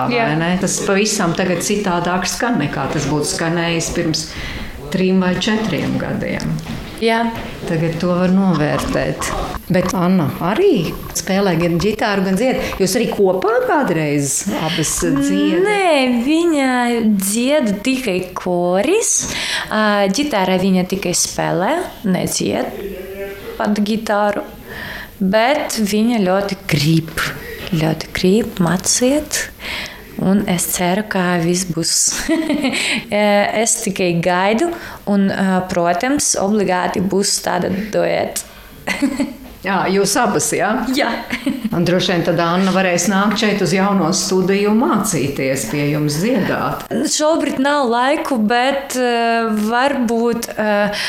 [0.62, 4.26] Tas pavisam tagad citādāk skan nekā tas būtu skanējis pirms
[4.94, 6.56] trim vai četriem gadiem.
[7.02, 7.24] Jā.
[7.64, 9.30] Tagad to var novērtēt.
[9.72, 12.60] Bet Anna arī spēlē gan ģitāru, gan dziedā.
[12.82, 15.64] Jūs arī kopā kādreiz abas dziedat?
[15.64, 16.68] Nē, viņa
[17.16, 19.14] dzied tikai koris.
[20.14, 21.72] Ģitārā viņa tikai spēlē,
[22.04, 22.68] nedzied
[23.58, 24.44] pat ģitāru.
[25.24, 27.26] Bet viņa ļoti grib,
[27.72, 29.46] ļoti grib mācīt.
[30.22, 31.94] Un es ceru, ka viss būs.
[33.62, 34.70] es tikai gaidu,
[35.10, 35.26] un,
[35.70, 38.46] protams, obligāti būs tāda dueta.
[39.64, 40.70] Jā, jūs abas, jā?
[40.92, 41.08] Jā.
[41.74, 46.18] Un droši vien tad Anna varēs nākt šeit uz jauno studiju un mācīties pie jums
[46.20, 46.84] dziedāt.
[47.10, 51.08] Šobrīd nav laiku, bet uh, varbūt uh,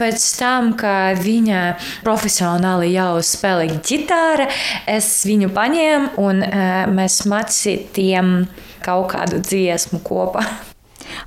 [0.00, 1.60] pēc tam, kad viņa
[2.06, 4.48] profesionāli jau spēlē ģitāru,
[4.88, 6.42] es viņu paņēmu un
[6.96, 8.34] mēs mācījām
[8.80, 10.46] kaut kādu dziesmu kopā.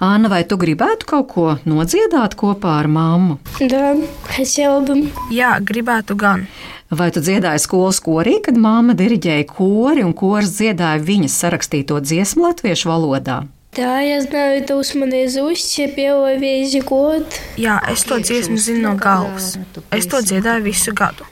[0.00, 3.38] Anna, vai tu gribētu kaut ko nodziedāt kopā ar mammu?
[3.60, 3.96] Да,
[4.30, 5.10] хотела бы.
[5.30, 6.46] Jā, gribētu gan.
[6.90, 12.48] Vai tu dziedāji skolas korī, kad māma diriģēja kori un kors dziedāja viņas sarakstīto dziesmu
[12.48, 13.42] latviešu valodā?
[13.76, 17.26] Да, я знаю это уж наизусть, я пела весь год.
[17.56, 19.58] Jā, es to dziesmu zinu no galvas.
[19.92, 21.28] Es to dziedāju visu gadu.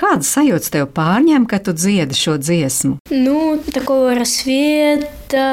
[0.00, 2.94] Kādas sajūtas tev pārņem, kad tu dziedi šo dziesmu?
[3.12, 3.58] Nu,
[4.24, 5.44] svieta,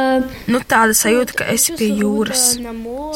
[0.47, 2.45] nu, tāda sajūta, ka esi pie jūras.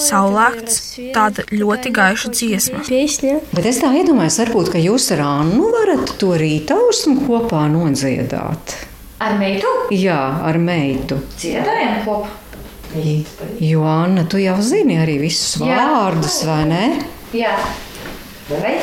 [0.04, 0.82] Saulēkts,
[1.16, 2.84] tāda ļoti gaiša dziesma.
[2.84, 8.76] Bet es tā iedomājos, varbūt, ka jūs ar Annu varat to rītausmu kopā nodziedāt.
[9.22, 9.72] Ar meitu?
[9.96, 11.22] Jā, ar meitu.
[11.40, 12.42] Dziedājam kopā.
[13.64, 15.78] Jo Anna, tu jau zini arī visus Jā.
[15.80, 16.84] vārdus, vai ne?
[17.32, 17.56] Jā.
[18.52, 18.76] Vai?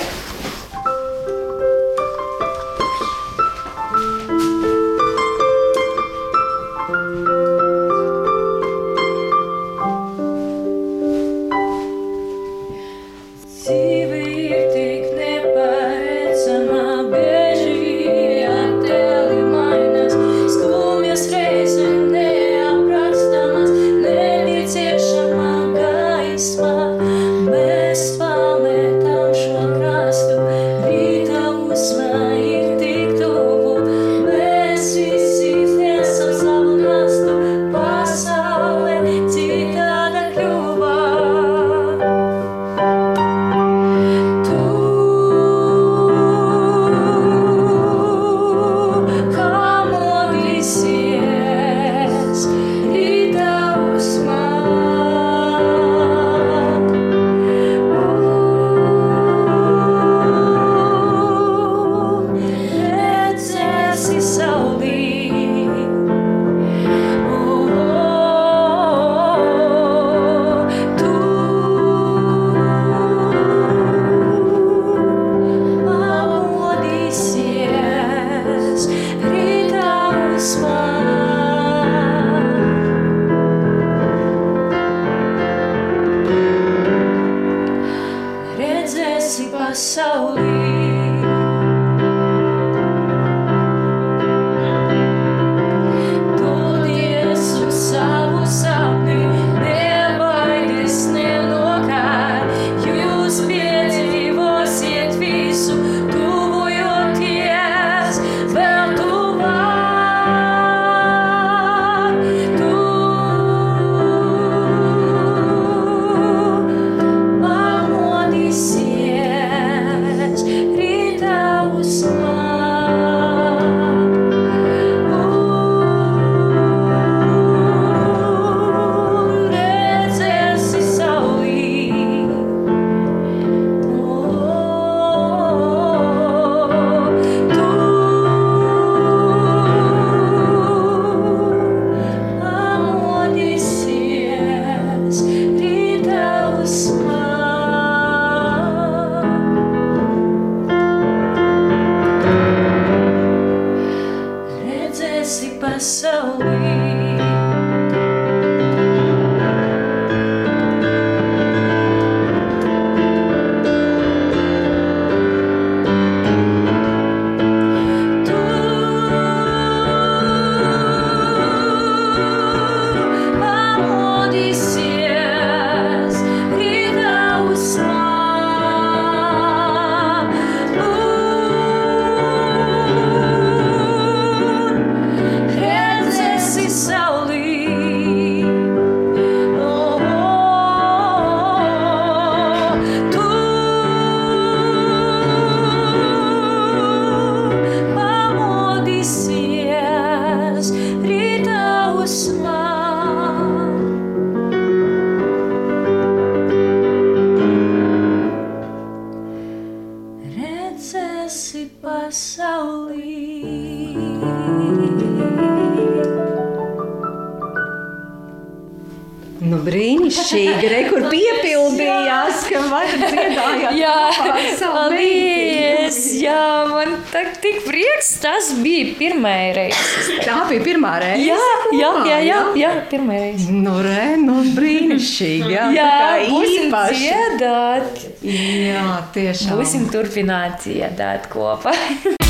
[229.08, 230.18] Pirmā reize.
[230.26, 231.24] Tā bija pirmā reize.
[231.30, 231.38] Jā,
[231.72, 233.48] jā, jā, jā, jā pirmā reize.
[233.52, 235.50] Nu, re, nu, brīnišķīgi.
[235.54, 235.90] Jā, Jā,
[236.28, 237.02] būsim īpaši.
[237.02, 238.06] dziedāt.
[238.28, 239.58] Jā, tiešām.
[239.58, 241.74] Būsim turpināt dziedāt kopā.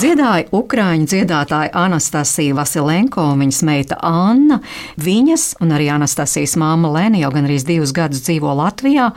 [0.00, 4.56] Dziedāja ukrāņu dziedātāja Anastasija Vasilenko un viņas meita Anna.
[4.96, 9.10] Viņas un arī Anastasijas māma Lēna jau gan arī divus gadus dzīvo Latvijā,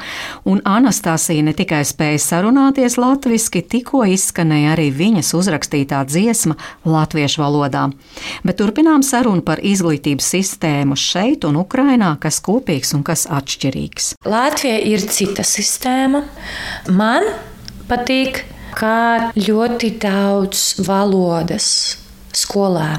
[0.43, 7.85] un Anastasija ne tikai spēja sarunāties latviešu, tikko izskanēja arī viņas uzrakstītā dziesma latviešu valodā.
[8.43, 14.17] Bet turpinām sarunu par izglītības sistēmu šeit un Ukrainā, kas kopīgs un kas atšķirīgs.
[14.27, 16.25] Latvija ir cita sistēma.
[16.91, 17.31] Man
[17.87, 18.43] patīk,
[18.77, 21.67] kā ļoti daudz valodas
[22.33, 22.97] skolā.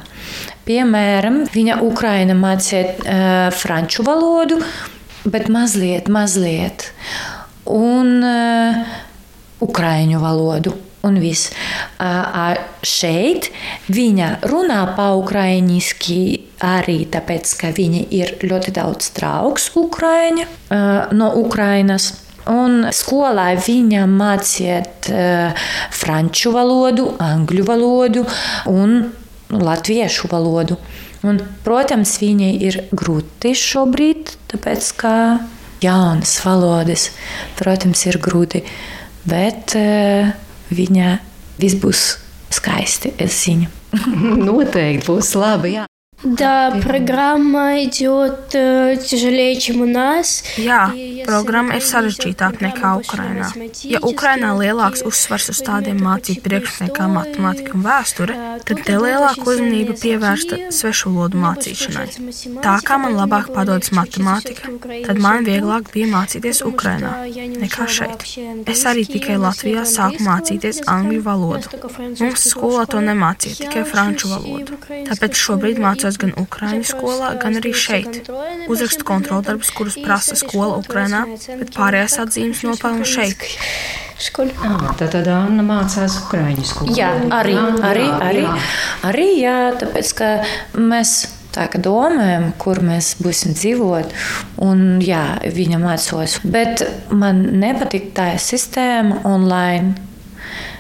[0.65, 4.61] Piemēram, viņa Ukraina mācīja uh, franču valodu,
[5.29, 6.89] bet mazliet, mazliet.
[7.69, 8.97] Un uh,
[9.65, 10.75] ukraiņu valodu.
[11.05, 11.51] Un viss.
[12.01, 13.51] Uh, šeit
[13.93, 16.21] viņa runā pa-ukrainiski
[16.65, 22.24] arī tāpēc, ka viņa ir ļoti daudz draugs Ukraiņa, uh, no Ukrainas.
[22.51, 28.25] Un skolā viņa mācīja uh, franču valodu, angļu valodu
[28.69, 28.99] un
[29.49, 30.77] latviešu valodu.
[31.25, 35.15] Un, protams, viņai ir grūti šobrīd, tāpēc ka
[35.85, 37.09] jaunas valodas,
[37.57, 38.61] protams, ir grūti.
[39.25, 40.35] Bet uh,
[40.69, 41.17] viņa
[41.63, 42.05] viss būs
[42.53, 43.73] skaisti, es zinu.
[44.47, 45.79] Noteikti būs labi.
[45.79, 45.89] Jā.
[46.24, 50.44] Да, программа идет э, тяжелее, чем у нас.
[50.58, 50.92] Jā,
[51.24, 53.48] programma ir sarežģītāka nekā Ukrainā.
[53.88, 58.36] Ja Ukrainā lielāks uzsvars uz tādiem mācību priekšmetiem kā matemātika un vēsture,
[58.68, 62.08] tad te lielāka uzmanība pievērsta svešu valodu mācīšanai.
[62.66, 64.74] Tā kā man labāk padodas matemātika,
[65.08, 67.14] tad man vieglāk bija mācīties Ukrainā
[67.64, 68.28] nekā šeit.
[68.68, 71.80] Es arī tikai Latvijā sāku mācīties angļu valodu.
[72.20, 74.80] Mums skolā to nemācīja, tikai franču valodu.
[75.10, 78.23] Tāpēc šobrīd mācos gan Ukrāņu skolā, gan arī šeit.
[78.71, 81.25] Uzrakstu kontroldarbus, kurus prasa skola Ukrainā,
[81.61, 83.47] bet pārējās atzīmes nopelnu šeit.
[84.63, 86.95] Ah, tad, tad Anna mācās Ukrāņu skolā.
[86.97, 88.45] Jā, arī, arī, arī,
[89.05, 90.29] arī jā, tāpēc, ka
[90.79, 91.17] mēs
[91.55, 94.15] tā kā domājam, kur mēs būsim dzīvot,
[94.65, 95.25] un jā,
[95.55, 96.39] viņa mācos.
[96.45, 99.95] Bet man nepatīk tā sistēma online.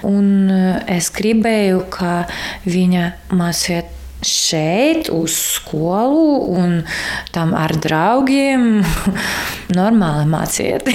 [0.04, 0.50] Un
[0.90, 2.24] es gribēju, ka
[2.68, 6.80] viņa mācītu šeit, uz skolu, un
[7.34, 8.82] tam ar draugiem
[9.78, 10.88] normāli māciet.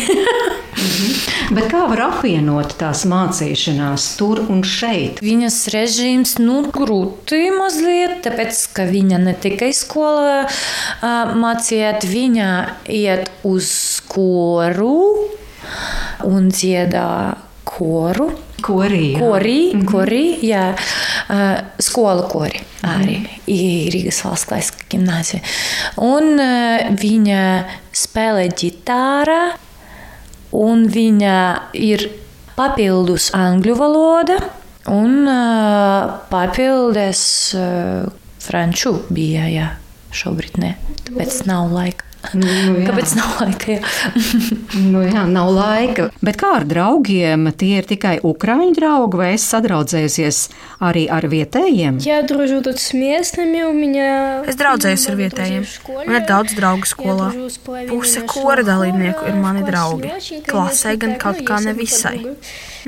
[1.50, 5.20] Bet kā var apvienot tās mācīšanās tur un šeit?
[5.24, 12.52] Viņas režīms nu, grūti mazliet, tāpēc ka viņa ne tikai skolā uh, mācīja, viņa
[12.94, 13.72] iet uz
[14.12, 15.00] koru
[16.28, 17.10] un dziedā
[17.68, 18.32] koru.
[18.64, 21.46] Korī, korī, korī jā, uh,
[21.82, 23.20] skola kori arī
[23.94, 25.44] Rīgas valsts klasiskā gimnāzija.
[26.04, 27.44] Un uh, viņa
[27.96, 29.42] spēlē ģitāra,
[30.58, 31.38] un viņa
[31.78, 32.08] ir
[32.58, 34.40] papildus angļu valoda,
[34.92, 37.24] un uh, papildus
[38.44, 39.72] franču bija, jā,
[40.16, 42.09] šobrīd ne, tāpēc nav laika.
[42.33, 42.87] Nu, jā.
[42.89, 43.75] Kāpēc nav laika?
[44.93, 46.07] nu, jā, nav laika.
[46.25, 47.51] Bet kā ar draugiem?
[47.61, 50.39] Tie ir tikai ukrāņu draugi, vai es sadraudzējusies
[50.89, 52.01] arī ar vietējiem?
[52.07, 54.41] Я дружу тут с местными, у меня...
[54.49, 55.69] Es draudzējos ar vietējiem.
[56.07, 57.29] Man ir daudz draugu skolā.
[57.93, 60.15] Puse kora dalībnieku ir mani draugi.
[60.49, 62.25] Klasē gan kaut kā nevisai.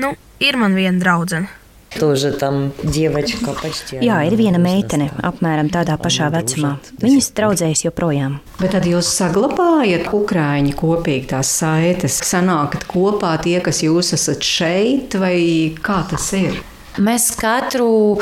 [0.01, 1.53] Nu, ir man viena draudzene.
[1.99, 3.97] Тоже там девочка почти.
[4.03, 6.75] Jā, ir viena meitene, apmēram tādā pašā vecumā.
[7.01, 8.37] Viņas draudzējas joprojām.
[8.59, 15.17] Bet tad jūs saglabājat ukrāņu kopīgi tās saites, sanākat kopā tie, kas jūs esat šeit,
[15.17, 15.37] vai
[15.81, 16.59] kā tas ir?
[17.01, 18.21] Mēs katru uh,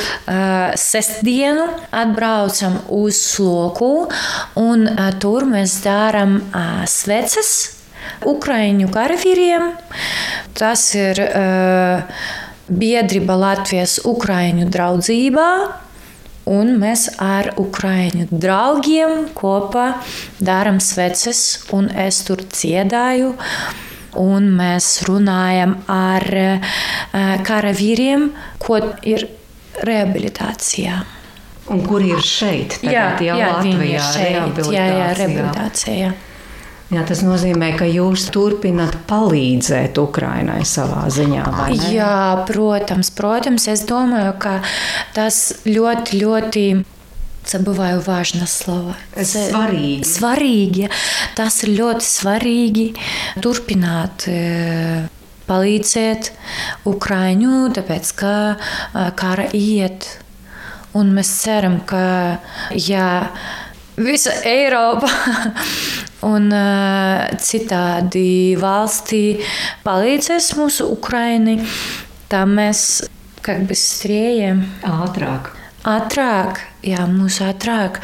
[0.79, 4.09] sestdienu atbraucam uz sloku,
[4.59, 7.55] un uh, tur mēs darām uh, sveces
[8.21, 9.71] Ukrāņu karavīriem.
[10.53, 12.03] Tas ir uh,
[12.70, 15.50] biedrība Latvijas Ukrāņu draudzībā.
[16.50, 20.00] Un mēs ar ukrāņu draugiem kopā
[20.42, 23.34] darām sveces, un es tur dziedāju.
[24.18, 26.72] Un mēs runājam ar uh,
[27.46, 29.28] karavīriem, ko ir
[29.86, 31.04] rehabilitācijā.
[31.70, 32.80] Un kur ir šeit?
[32.82, 36.10] Tagad, jā, jā, viņi Latvijā, ir šeit, jā, jā, rehabilitācijā.
[36.10, 36.29] Jā,
[37.09, 41.45] tas nozīmē, ka jūs turpināt palīdzēt Ukraiņai savā ziņā.
[41.57, 41.93] vai ne?
[41.95, 44.59] Jā, protams, protams, es domāju, ka
[45.15, 46.67] tas ļoti, ļoti
[47.45, 48.95] Забываю важное слово.
[49.13, 50.01] Svarīgi.
[50.01, 50.87] Svarīgi.
[51.37, 52.85] Tas ir ļoti svarīgi
[53.37, 54.25] turpināt
[55.45, 56.31] palīdzēt
[56.89, 58.33] Ukraiņu, tāpēc ka
[59.13, 60.09] kara iet.
[60.97, 62.41] Un mēs ceram, ka
[62.73, 63.29] ja
[63.93, 65.11] visa Eiropa
[66.25, 66.49] un
[67.41, 69.23] citādi valstī
[69.85, 71.59] palīdzēs mūsu Ukraiņai,
[72.31, 72.85] tad mēs
[73.45, 74.63] как бы быстрее.
[74.81, 75.53] Ātrāk.
[75.85, 77.99] Ātrāk, jā, mūs ātrāk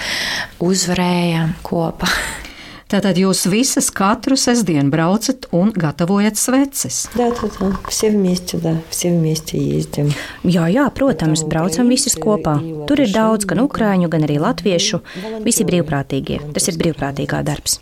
[0.62, 2.12] uzvarējām kopā.
[2.92, 7.08] Tātad jūs visas katru sestdienu braucat un gatavojat sveces.
[7.16, 7.78] Да, да, да.
[7.88, 8.76] Все вместе, да.
[8.90, 10.12] Все вместе ездим.
[10.44, 12.60] Jā, jā, protams, braucam visas kopā.
[12.88, 15.02] Tur ir daudz gan ukrāņu, gan arī latviešu.
[15.42, 16.42] Visi brīvprātīgie.
[16.54, 17.80] Tas ir brīvprātīgā darbs.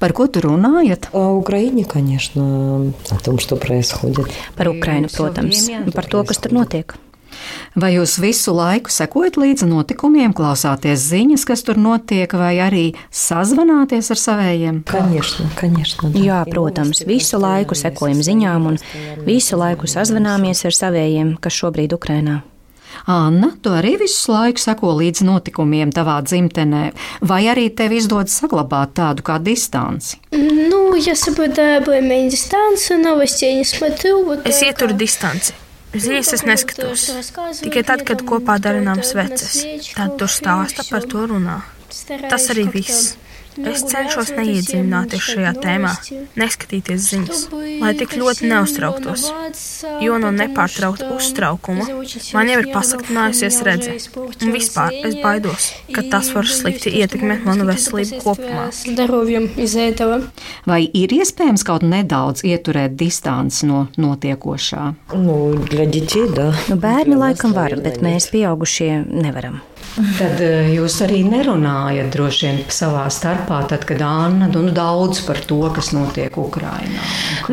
[0.00, 1.10] Par ko tur runājat?
[1.12, 4.32] О Украине, конечно, о том, что происходит.
[4.56, 6.94] Par Ukrainu, protams, un par to, kas tur notiek.
[7.76, 14.10] Vai jūs visu laiku sekojat līdzi notikumiem, klausāties ziņas, kas tur notiek, vai arī sazvanāties
[14.10, 14.82] ar savējiem?
[14.88, 16.10] Конечно, конечно.
[16.10, 16.18] Да.
[16.18, 18.80] Jā, protams, visu laiku sekojam ziņām un
[19.28, 22.40] visu laiku sazvanāmies ar savējiem, kas šobrīd Ukrainā.
[23.06, 28.92] Anna, tu arī visu laiku seko līdzi notikumiem tavā dzimtenē, vai arī tev izdodas saglabāt
[28.98, 30.18] tādu kā distanci?
[30.32, 34.24] Ну, я соблюдаю более-менее дистанцию, новостей не смотрю.
[34.24, 35.52] Вот Es только- ieturu distanci.
[35.94, 37.00] Ziņas es neskatos.
[37.62, 39.64] Tikai tad, kad kopā darinām sveces.
[39.94, 41.62] Tad tur stāsta par to runā.
[42.30, 43.16] Tas arī viss.
[43.63, 45.91] Es cenšos neiedziļināties šajā tēmā,
[46.35, 47.43] neskatīties ziņas,
[47.79, 49.27] lai tik ļoti neuztrauktos,
[50.03, 51.85] jo nu no nepārtraukta uztraukuma
[52.35, 57.67] man jau ir pasliktinājusies redze, un vispār es baidos, ka tas var slikti ietekmēt manu
[57.69, 58.67] veselību kopumā.
[60.67, 64.89] Vai ir iespējams kaut nedaudz ieturēt distanci no notiekošā?
[65.15, 69.61] Nu, nu bērni laikam var, bet mēs pieaugušie nevaram.
[69.95, 75.39] Tad eh, jūs arī nerunājat droši vien savā starpā, tad, kad Anna nu, daudz par
[75.47, 77.05] to, kas notiek Ukrajinā.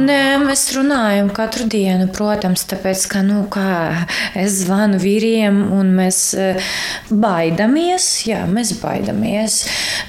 [0.02, 3.44] Nē, mēs runājam katru dienu, protams, tāpēc, ka nu,
[4.38, 6.72] es zvanu vīriem un mēs eh,
[7.14, 8.08] baidamies.
[8.26, 9.60] Jā, mēs baidamies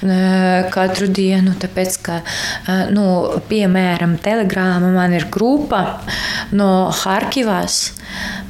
[0.02, 2.18] eh, katru dienu, tāpēc, ka,
[2.90, 3.06] nu,
[3.46, 5.84] piemēram, Telegrāma man ir grupa
[6.56, 7.92] no Harkivas,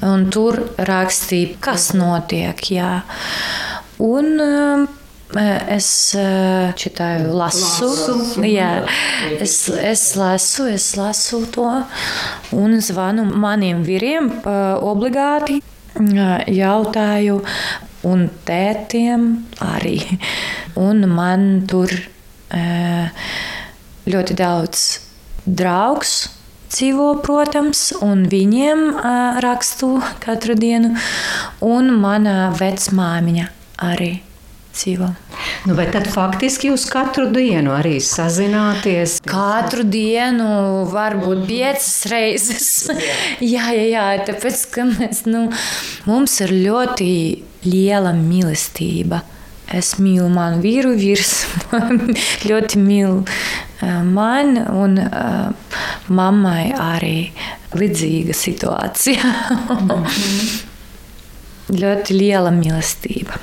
[0.09, 2.65] un tur rakstīja, kas notiek.
[2.73, 2.95] Jā.
[3.99, 4.87] Un, eh,
[5.69, 8.43] Es eh, čitаю, lasu, lasu.
[8.47, 8.85] Jā,
[9.41, 11.65] es, es lasu, es lasu to
[12.55, 15.59] un zvanu maniem vīriem obligāti.
[16.55, 17.41] Jautāju,
[18.07, 19.27] un tētiem
[19.65, 19.97] arī.
[20.79, 23.27] Un man tur eh,
[24.07, 24.87] ļoti daudz
[25.47, 26.15] draugs
[26.75, 28.87] dzīvo, protams, un viņiem
[29.43, 30.95] rakstu katru dienu,
[31.65, 33.51] un mana vecmāmiņa
[33.83, 34.13] arī
[34.75, 35.09] dzīvo.
[35.69, 39.21] Nu, bet tad faktiski jūs katru dienu arī sazināties.
[39.27, 40.49] Katru dienu,
[40.93, 42.69] varbūt piecas reizes.
[43.55, 45.47] jā, jā, jā, tāpēc, ka mēs, nu,
[46.09, 47.13] mums ir ļoti
[47.69, 49.23] liela mīlestība.
[49.75, 51.33] Es mīlu manu vīru, vīrs
[51.71, 52.03] man
[52.51, 55.81] ļoti mīl eh, mani, un uh,
[56.13, 57.17] mammai arī
[57.75, 59.33] līdzīga situācija.
[61.70, 63.40] ļoti liela mīlestība.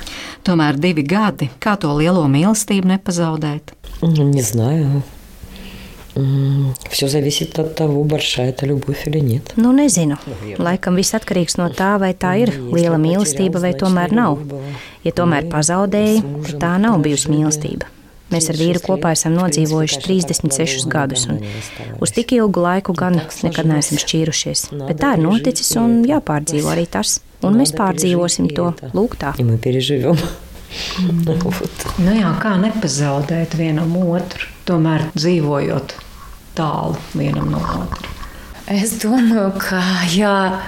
[0.47, 3.75] Tomēr divi gadi, kā to lielo mīlestību nepazaudēt.
[4.03, 5.03] Ну, Не знаю.
[6.91, 9.53] Все зависит от того, большая это любовь или нет.
[9.57, 10.17] Nu, nezinu.
[10.57, 14.41] Laikam viss atkarīgs no tā, vai tā ir liela mīlestība, vai tomēr nav.
[15.05, 17.91] Ja tomēr pazaudēji, tad tā nav bijusi mīlestība.
[18.31, 21.39] Mēs ar vīru kopā esam nodzīvojuši 36 gadus, un
[22.03, 24.65] uz tik ilgu laiku gan nekad neesam šķīrušies.
[24.81, 27.21] Bet tā ir noticis, un jāpārdzīvo arī tas.
[27.47, 29.35] Un mēs pārdzīvosim to lūk tā.
[29.39, 30.19] И мы переживем.
[30.99, 31.87] Вот.
[32.03, 35.95] Nu jā, kā nepazaudēt vienam otru, tomēr dzīvojot
[36.59, 38.11] tālu vienam no otra.
[38.67, 39.79] Es domāju, ka
[40.11, 40.59] jā,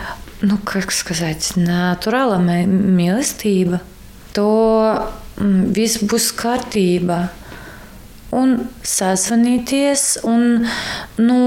[0.47, 3.81] nu, как сказать, натурāla mē- mīlestība,
[4.33, 4.47] to
[5.41, 7.19] mm, viss būs kārtībā.
[8.34, 8.54] Un
[8.88, 10.66] sazvanīties, un,
[11.22, 11.40] nu,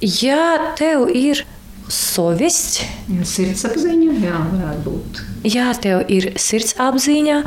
[0.00, 1.44] ja tev ir
[1.93, 2.81] совесть,
[3.11, 5.19] Ja sirdsapziņa, jā, varētu būt.
[5.51, 7.41] ja tev ir sirdsapziņa,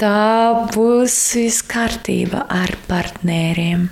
[0.00, 3.90] tā būs viss kārtība ar partneriem.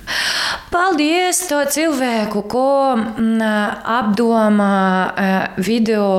[0.73, 2.65] Paldies to cilvēku, ko
[2.97, 3.45] mm,
[3.93, 4.73] apdomā
[5.13, 6.09] eh, video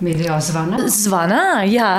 [0.00, 0.84] Video zvana.
[0.86, 1.42] zvanā.
[1.66, 1.90] Jā,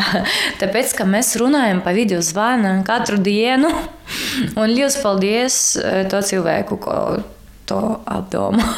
[0.62, 3.70] tāpēc, ka mēs runājam pa video zvanu katru dienu.
[4.56, 6.96] Un liels paldies eh, to cilvēku, ko
[7.68, 8.72] to apdomā.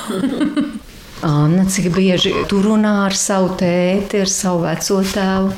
[1.24, 5.54] Anna, cik bieži tu runā ar savu tēti, ar savu veco tēvu?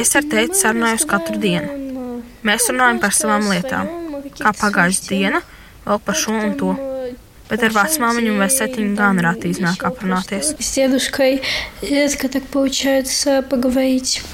[0.00, 2.18] Es ar tēti sarunājos katru dienu.
[2.44, 3.92] Mēs runājam par savām lietām,
[4.34, 5.44] kā pagājušā diena,
[5.86, 6.74] vēl par šo un to.
[7.44, 10.54] Bet ar vecmāmiņu mēs septiņu gan rāti iznāk aprunāties.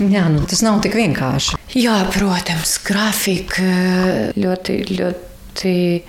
[0.01, 1.59] Jā, nu tas nav tik vienkārši.
[1.77, 3.67] Jā, protams, grafika
[4.39, 6.05] ļoti, ļoti ļoti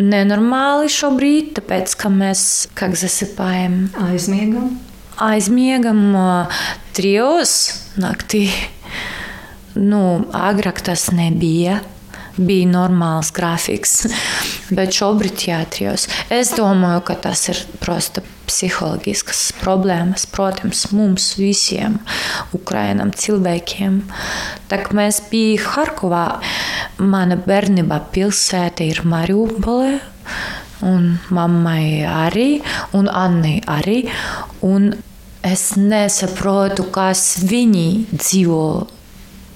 [0.00, 4.78] nenormāli šobrīd, tāpēc ka mēs, kā zasipājam, aizmiegam.
[5.16, 6.16] Aizmiegam
[6.92, 8.50] trijos naktī.
[9.76, 11.82] Nu, agrāk tas nebija.
[12.36, 14.06] Bija normāls grafiks,
[14.76, 16.08] bet šobrīd jāatrijos.
[16.32, 21.98] Es domāju, ka tas ir prosta psiholoģiskas problēmas, protams, mums visiem,
[22.56, 24.02] Ukrainam, cilvēkiem.
[24.70, 26.26] Tā kā mēs bijām Harkovā,
[27.00, 29.96] mana bērnība pilsēta ir Mariupolē,
[30.86, 32.48] un mammai arī,
[32.96, 34.02] un Annai arī.
[34.66, 34.92] Un
[35.46, 38.66] es nesaprotu, kas viņi dzīvo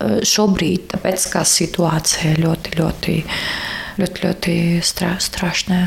[0.01, 3.17] Eh, šobrīd, tāpēc ka situācija ļoti, ļoti,
[4.01, 4.55] ļoti, ļoti
[4.87, 5.81] stra, strašna.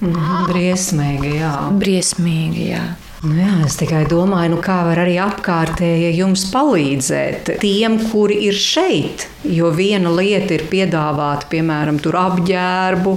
[0.00, 1.52] Mhm, Briesmīgi, jā.
[1.78, 2.82] Briesmīgi, jā.
[3.20, 7.50] Nu jā, es tikai domāju, nu kā var arī apkārtēji jums palīdzēt.
[7.60, 13.14] Tiem, kuri ir šeit, jo viena lieta ir piedāvāt, piemēram, apģērbu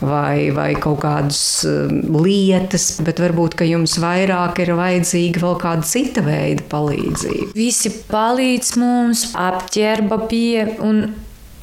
[0.00, 6.24] vai, vai kaut kādas um, lietas, bet varbūt jums vairāk ir vajadzīga vēl kāda cita
[6.24, 7.52] veida palīdzība.
[7.52, 11.10] Visi palīdz mums, apģērba pie un,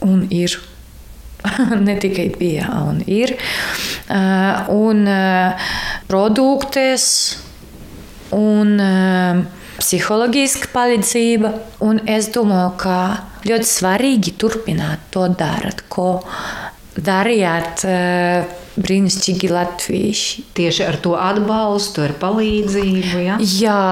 [0.06, 0.60] un ir.
[1.88, 3.40] ne tikai bija, un ir.
[4.06, 5.72] Uh, un uh,
[6.06, 7.08] produktes,
[8.37, 9.41] un uh,
[9.79, 11.53] psiholoģiska palīdzība.
[11.87, 13.01] Un es domāju, ka
[13.47, 16.23] ļoti svarīgi turpināt to darīt, ko
[16.97, 17.85] darījāt.
[17.87, 20.43] Uh, brīnišķīgi latvieši.
[20.57, 23.23] Tieši ar to atbalstu, ar palīdzību.
[23.25, 23.39] Ja?
[23.41, 23.85] Jā,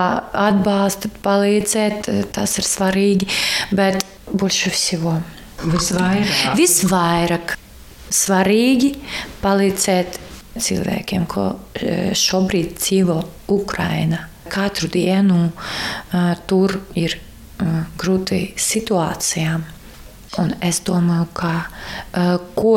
[0.45, 3.31] atbalstu, palīdzēt, tas ir svarīgi.
[3.73, 5.23] Bet больше всего.
[5.65, 6.57] Visvairāk.
[6.59, 7.55] Visvairāk
[8.13, 8.91] svarīgi
[9.41, 10.19] palīdzēt
[10.61, 11.55] cilvēkiem, ko
[12.19, 13.21] šobrīd dzīvo
[13.55, 14.27] Ukraina.
[14.52, 19.66] Katru dienu uh, tur ir uh, grūti situācijām.
[20.40, 22.76] Un es domāju, ka uh, ko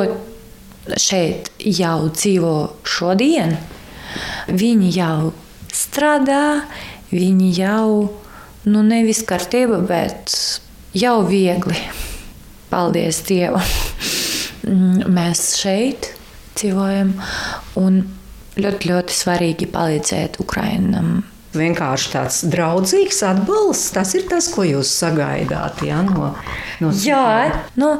[0.99, 2.55] šeit jau dzīvo
[2.89, 3.57] šodien,
[4.49, 5.33] viņi jau
[5.73, 6.64] strādā,
[7.12, 8.09] viņi jau
[8.64, 10.35] nu, nevis kārtība, bet
[10.97, 11.79] jau viegli.
[12.73, 13.68] Paldies Dievam!
[14.62, 16.12] Mēs šeit
[16.57, 17.16] dzīvojam
[17.81, 18.03] un
[18.61, 21.23] ļoti, ļoti svarīgi palīdzēt Ukraiņam.
[21.53, 26.33] Vienkārši tāds draudzīgs atbalsts, tas ir tas, ko jūs sagaidāt ja, no,
[26.81, 27.27] no Jā,
[27.77, 27.99] no,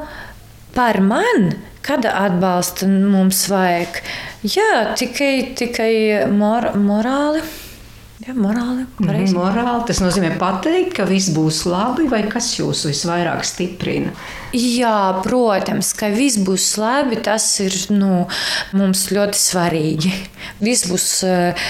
[0.73, 3.99] par mani Kāda atbalsta mums vajag?
[4.47, 5.93] Jā, tikai, tikai
[6.31, 7.43] mor morāli.
[8.23, 9.81] Jā, morāli, mm, morāli.
[9.89, 14.13] Tas nozīmē pateikt, ka viss būs labi, vai kas jūs visvairāk stiprina?
[14.55, 17.19] Jā, protams, ka viss būs labi.
[17.19, 18.29] Tas ir nu,
[18.79, 20.15] mums ļoti svarīgi.
[20.63, 21.67] Viss būs uh,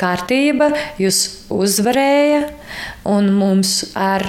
[0.00, 0.70] kārtība,
[1.00, 1.22] jūs
[1.52, 2.54] uzvarējat,
[3.10, 4.26] un mums ar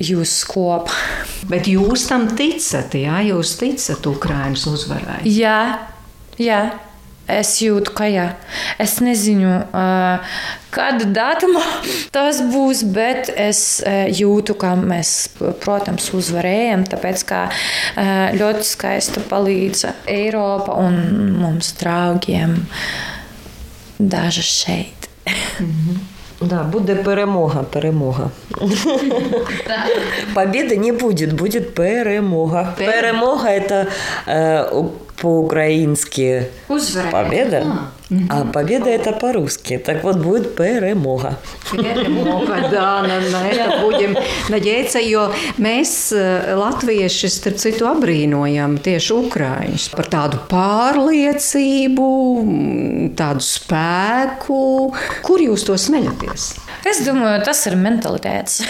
[0.00, 0.96] jūs kopā.
[1.52, 5.20] Bet jūs tam ticat, jā, jūs ticat Ukraiņas uzvarai?
[5.28, 5.60] Jā,
[6.40, 6.64] jā.
[7.24, 8.24] Es jūtu, ka jā.
[8.76, 9.48] Es nezinu,
[10.74, 11.62] kāda datuma
[12.14, 13.80] tas būs, bet es
[14.12, 15.30] jūtu, ka mēs,
[15.64, 16.84] protams, uzvarējam.
[16.92, 17.40] Tāpēc, ka
[18.36, 21.00] ļoti skaista palīdza Eiropa un
[21.40, 22.60] mums draugiem
[25.60, 25.96] Mm -hmm.
[26.40, 28.30] Да, буде перемога, перемога.
[30.34, 32.74] Победы не будет, будет перемога.
[32.78, 33.86] Перемога это
[34.26, 34.90] э,
[35.23, 36.47] по-украински
[37.11, 37.91] победа,
[38.29, 39.77] а победа это по-русски.
[39.77, 41.37] Так вот будет перемога.
[41.71, 44.17] Перемога, да, на, на это будем
[44.49, 45.27] надеяться, jo
[45.57, 46.11] mēs
[46.55, 52.09] latvieši, starp citu, apbrīnojam tieši ukraiņus par tādu pārliecību,
[53.19, 54.63] tādu spēku.
[55.27, 56.49] Kur jūs to smeļaties?
[56.87, 58.61] Es domāju, tas ir mentalitātes.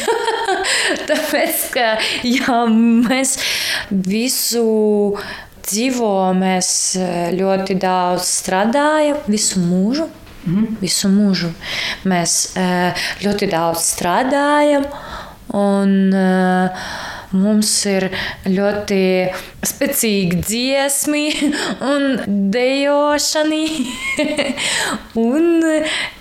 [1.09, 1.91] Tāpēc, ka
[2.25, 3.37] jā, mēs
[3.89, 4.65] visu
[5.68, 10.08] dzīvo, mēs eh, ļoti daudz strādājam visu mūžu.
[10.44, 10.76] Mm.
[10.82, 11.48] Visu mūžu
[12.10, 14.84] mēs eh, ļoti daudz strādājam,
[15.56, 16.84] un eh,
[17.34, 18.10] mums ir
[18.52, 19.00] ļoti
[19.64, 21.24] spēcīgi dziesmi
[21.94, 22.06] un
[22.52, 23.64] dejošana.
[25.26, 25.50] un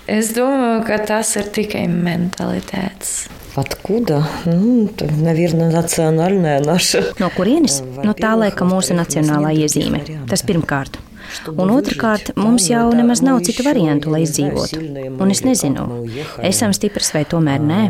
[0.07, 3.42] es domāju, ka tas ir tikai mentalitātes.
[3.54, 4.24] Откуда?
[4.44, 7.02] Nu, tad, наверное, национальная наша.
[7.18, 7.82] No kurienes?
[8.04, 10.04] No tā laika mūsu nacionālā iezīme.
[10.30, 11.00] Tas pirmkārt.
[11.52, 14.78] Un otrkārt, mums jau nemaz nav citu variantu, lai izdzīvotu.
[15.20, 15.84] Un es nezinu,
[16.46, 17.80] esam stiprs vai tomēr nē.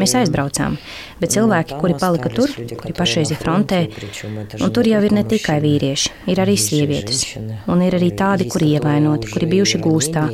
[0.00, 0.78] Mēs aizbraucām,
[1.20, 3.82] bet cilvēki, kuri palika tur, kuri pašreiz ir frontē,
[4.60, 7.26] un tur jau ir ne tikai vīrieši, ir arī sievietes.
[7.66, 10.24] Un ir arī tādi, kuri ievainoti, kuri bijuši gūstā.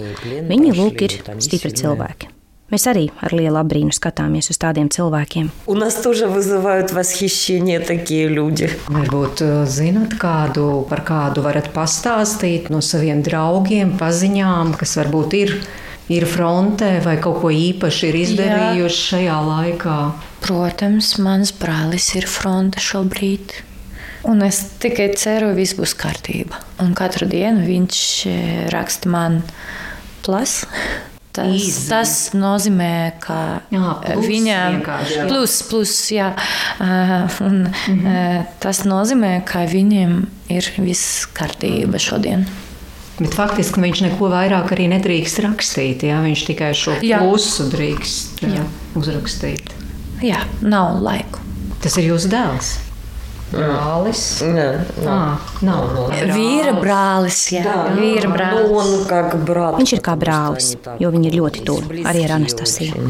[0.53, 2.36] Viņi lūk ir stipri cilvēki.
[2.73, 5.51] Mēs arī ar lielu apbrīnu skatāmies uz tādiem cilvēkiem.
[5.69, 8.71] Un нас тоже вызывают восхищение такие люди.
[8.89, 15.53] Varbūt uh, zinat kādu, par kādu varat pastāstīt no saviem draugiem, paziņām, kas varbūt ir,
[16.09, 19.05] ir frontē vai kaut ko īpaši ir izdarījuši Jā.
[19.11, 19.99] šajā laikā.
[20.41, 23.53] Protams, mans brālis ir fronte šobrīd.
[24.25, 26.57] Un es tikai ceru, ka viss būs kārtībā.
[26.81, 29.43] Un katru dienu viņš eh, raksta man
[30.25, 30.63] plus.
[31.38, 31.82] Tas, Īzi.
[31.92, 36.32] tas nozīmē, ka jā, plus, viņam ir plus, plus, jā,
[36.82, 38.48] un mm -hmm.
[38.64, 42.48] tas nozīmē, ka viņam ir viss kārtība šodien.
[43.18, 46.04] Bet faktiski viņš neko vairāk arī nedrīkst rakstīt.
[46.06, 46.20] Jā?
[46.22, 48.66] Viņš tikai šo plusu drīkst jā.
[48.96, 49.74] uzrakstīt.
[50.22, 51.42] Jā, nav laiku.
[51.82, 52.87] Tas ir jūsu dēls
[53.52, 54.22] brālis.
[54.44, 54.66] Nē,
[55.04, 55.14] nav.
[55.14, 55.88] Ah, nav.
[55.96, 56.14] nav.
[56.34, 57.40] Vīra brālis.
[57.54, 57.76] Jā, jā.
[57.98, 59.08] vīra brālis.
[59.80, 60.70] Viņš ir kā brālis,
[61.02, 63.06] jo viņi ir ļoti tuvu arī ar Anastasiju.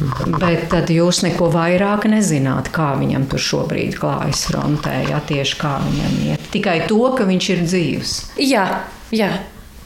[0.00, 0.36] Mhm.
[0.40, 5.76] Bet tad jūs neko vairāk nezināt, kā viņam tur šobrīd klājas frontē, ja tieši kā
[5.84, 6.48] viņam iet.
[6.54, 8.16] Tikai to, ka viņš ir dzīvs.
[8.44, 8.66] Jā,
[9.14, 9.30] jā.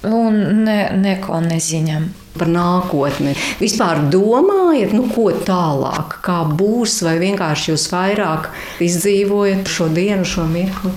[0.06, 2.10] un ne, neko nezinām
[2.40, 3.34] par nākotni.
[3.60, 8.50] Vispār domājat, nu, ko tālāk, kā būs, vai vienkārši jūs vairāk
[8.84, 10.92] izdzīvojat šo dienu, šo mirkli?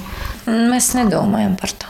[0.48, 1.90] Mēs nedomājam par to.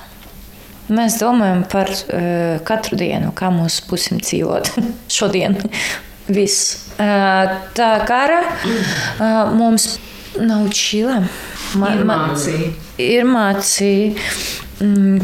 [0.91, 4.73] Mēs domājam par uh, katru dienu, kā mums būsim dzīvot
[5.17, 5.59] šodien.
[6.31, 6.89] Viss.
[7.01, 9.95] Uh, tā kara uh, mums
[10.39, 11.21] nav čila.
[11.79, 12.35] Man, man,
[12.99, 14.25] ir mācīja,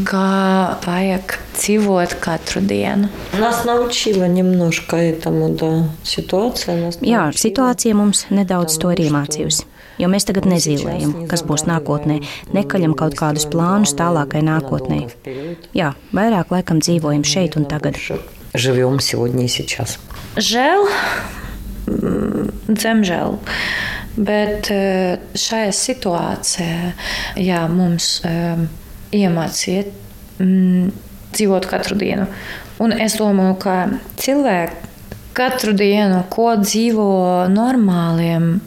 [0.08, 3.08] kā vajag dzīvot katru dienu.
[3.38, 6.76] Нас научила немножко этому, да, ситуация.
[6.76, 9.66] Нас Jā, situācija mums nedaudz to ir iemācījusi.
[10.00, 12.22] Jo mēs tagad nezīmējam, kas būs nākotnē,
[12.56, 15.04] nekaļam kaut kādus plānus tālākai nākotnē.
[15.76, 18.00] Jā, vairāk laikam dzīvojam šeit un tagad.
[18.54, 19.98] Живем сегодня и сейчас.
[20.36, 20.84] Žēl,
[22.68, 23.38] dzemžēl.
[24.16, 24.68] Bet
[25.32, 26.92] šajā situācijā
[27.40, 28.20] jā, mums
[29.15, 29.85] iemācīja
[30.41, 30.91] mm,
[31.35, 32.27] dzīvot katru dienu.
[32.83, 33.77] Un es domāju, ka
[34.21, 34.87] cilvēki
[35.37, 38.57] katru dienu, ko dzīvo normāliem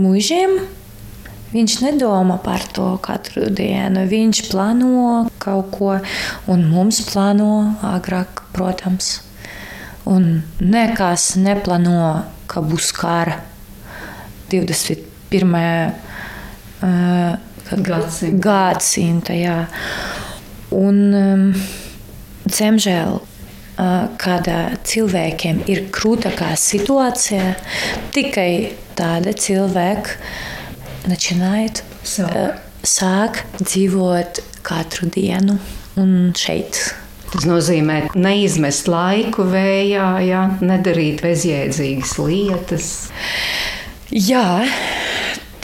[0.00, 0.58] mūžiem,
[1.54, 4.04] viņš nedomā par to katru dienu.
[4.10, 5.94] Viņš plāno kaut ko,
[6.50, 9.18] un mums plāno agrāk, protams.
[10.04, 13.38] Un nekas neplāno, ka būs kara
[14.52, 15.94] 21.
[16.84, 18.40] Uh, gadsimta.
[18.48, 19.60] gadsimta jā.
[20.74, 21.46] Un, um,
[22.50, 24.50] cemžēl, uh, kad
[24.84, 27.54] cilvēkiem ir krūtākā situācija,
[28.16, 28.50] tikai
[28.98, 32.36] tādi cilvēki načinājot sāk.
[32.36, 35.56] Uh, sāk dzīvot katru dienu
[36.00, 36.78] un šeit.
[37.32, 40.44] Tas nozīmē neizmest laiku vējā, ja?
[40.62, 42.90] nedarīt bezjēdzīgas lietas.
[44.14, 44.62] Jā,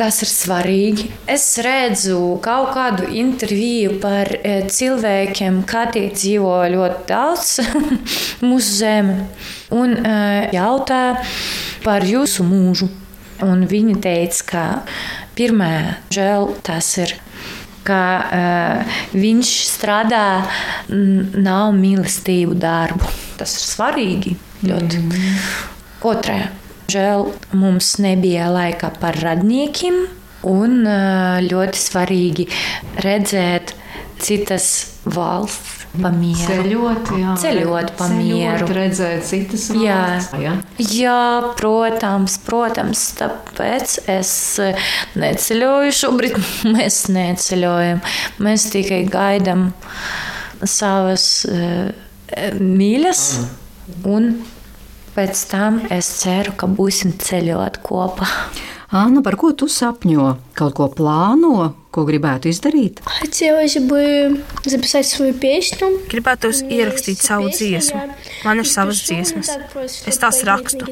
[0.00, 1.10] Tas ir svarīgi.
[1.28, 7.50] Es redzu kaut kādu interviju par e, cilvēkiem, kā tie dzīvo ļoti daudz
[8.48, 9.18] mūsu zemi,
[9.76, 10.14] un e,
[10.56, 11.02] jautā
[11.84, 12.88] par jūsu mūžu.
[13.44, 14.64] Un viņi teica, ka
[15.36, 15.72] pirmā
[16.16, 17.18] žēl tas ir
[17.84, 20.24] ka uh, viņš strādā,
[20.92, 23.08] nav mīlestību darbu.
[23.40, 24.36] Tas ir svarīgi.
[24.68, 25.00] Ļoti.
[25.00, 25.44] Mm.
[26.12, 26.42] Otrā
[26.90, 30.00] Žēl mums nebija laika par radniekiem,
[30.48, 30.80] un
[31.46, 32.48] ļoti svarīgi
[33.04, 33.74] redzēt
[34.20, 34.70] citas
[35.04, 35.76] valsts.
[35.90, 36.38] Pamieru.
[36.46, 38.66] Ceļot, jā, ceļot pa mieru.
[38.76, 40.36] Redzēt citas valsts.
[40.38, 40.52] Jā.
[40.52, 40.52] Jā.
[40.78, 41.22] jā,
[41.58, 43.02] protams, protams.
[43.18, 44.30] Tāpēc es
[45.18, 46.38] neceļoju šobrīd.
[46.76, 48.04] Mēs neceļojam.
[48.46, 49.72] Mēs tikai gaidām
[50.62, 51.90] savas uh,
[52.62, 53.26] mīļas
[54.06, 54.32] un
[55.19, 58.27] Pēc tam es ceru, ka būsim ceļot kopā.
[58.95, 60.25] Anna, par ko tu sapņo?
[60.55, 63.01] Kaut ko plāno, ko gribētu izdarīt?
[63.03, 65.89] Хотелось бы записать свою песню.
[66.11, 68.01] Gribētu ierakstīt savu dziesmu.
[68.45, 69.49] Man ir savas dziesmas.
[70.05, 70.85] Es tās rakstu.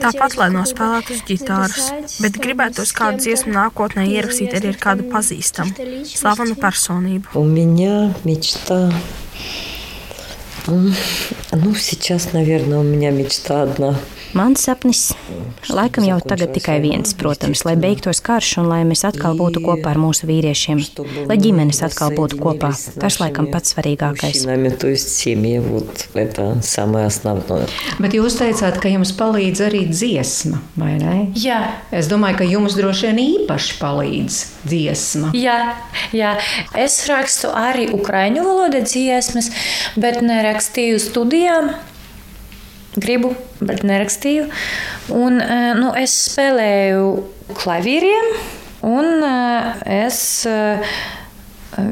[0.00, 1.92] Tāpat, lai nospēlētu uz ģitāras.
[2.24, 7.30] Bet gribētu kādu dziesmu nākotnē ierakstīt arī ar kādu pazīstamu, slavenu personību.
[7.34, 8.90] У меня мечта
[10.67, 13.99] Ну, сейчас, наверное, у меня мечта одна
[14.33, 15.11] Mans sapnis
[15.67, 19.91] laikam jau tagad tikai viens, protams, lai beigtos karš un lai mēs atkal būtu kopā
[19.91, 20.79] ar mūsu vīriešiem,
[21.27, 22.71] lai ģimenes atkal būtu kopā.
[23.01, 24.45] Tas laikam pats svarīgākais.
[28.01, 31.17] Bet jūs teicāt, ka jums palīdz arī dziesma, vai ne?
[31.35, 31.59] Jā.
[31.91, 35.35] Es domāju, ka jums droši vien īpaši palīdz dziesma.
[35.35, 35.59] Jā,
[36.15, 36.37] jā.
[36.79, 39.51] es rakstu arī ukraiņu valoda dziesmas,
[39.99, 41.73] bet nerakstīju studijām
[42.95, 44.47] gribu, bet nerakstīju.
[45.15, 47.07] Un, eh, nu, es spēlēju
[47.57, 48.33] klavieriem,
[48.87, 50.19] un eh, es
[50.49, 50.91] eh,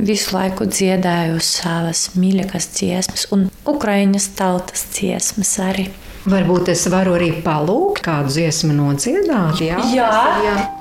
[0.03, 5.89] visu laiku dziedāju savas mīļākās dziesmas, un ukraiņas tautas dziesmas arī.
[6.29, 9.63] Varbūt es varu arī palūgt kādu dziesmu nodziedāt.
[9.63, 10.11] Jā, jā.
[10.43, 10.78] jā.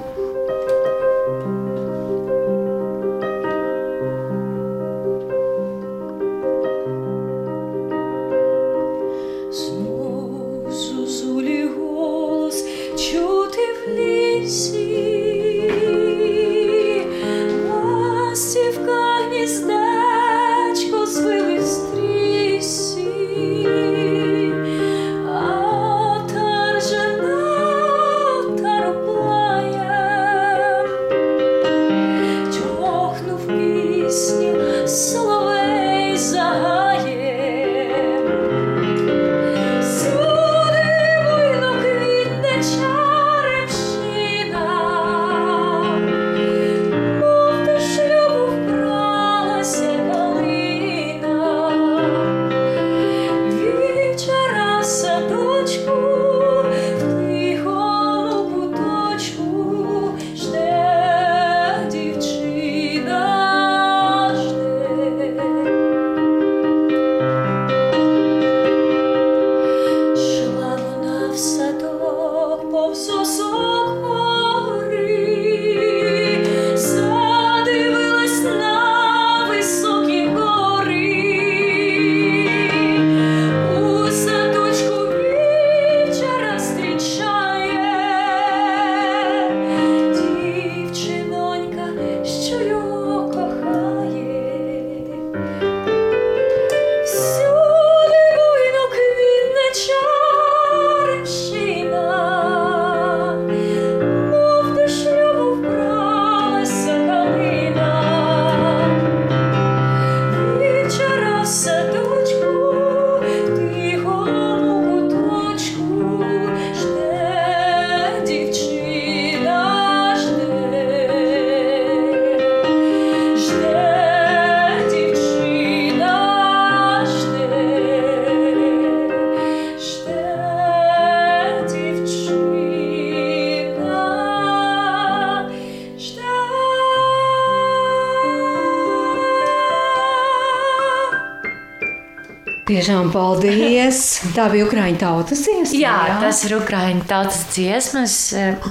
[144.35, 145.79] Tā bija Ukrāņu tautas dziesma.
[145.79, 148.17] Jā, jā, tas ir Ukrāņu tautas dziesmas,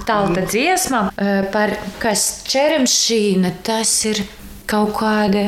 [0.09, 1.05] tauta dziesma
[1.53, 3.53] par kas čeremšīna.
[3.67, 4.25] Tas ir
[4.67, 5.47] kaut kāda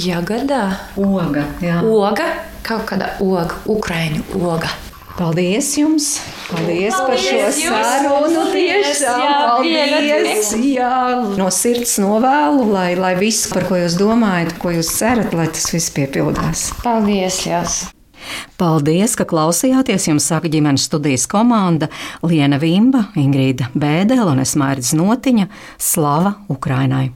[0.00, 0.64] jagadā.
[0.96, 1.82] Oga, jā.
[1.84, 2.30] Oga,
[2.66, 4.72] kaut kāda oga, Ukrāņu oga.
[5.16, 6.06] Paldies jums!
[6.50, 7.20] Paldies, paldies par
[7.56, 8.42] šo sarunu.
[8.52, 10.50] Tiešām jā, paldies!
[10.60, 10.92] Jā,
[11.40, 15.72] no sirds novēlu, lai, lai viss, par ko jūs domājat, ko jūs cerat, lai tas
[15.72, 16.68] viss piepildās.
[16.84, 17.46] Paldies!
[17.48, 17.78] Jās.
[18.56, 20.08] Paldies, ka klausījāties.
[20.08, 21.90] Jums saka ģimenes studijas komanda
[22.24, 25.50] Liena Vimba, Ingrīda Bēdelē un Esmērģis Notiņa.
[25.76, 27.04] Slava Ukrainai!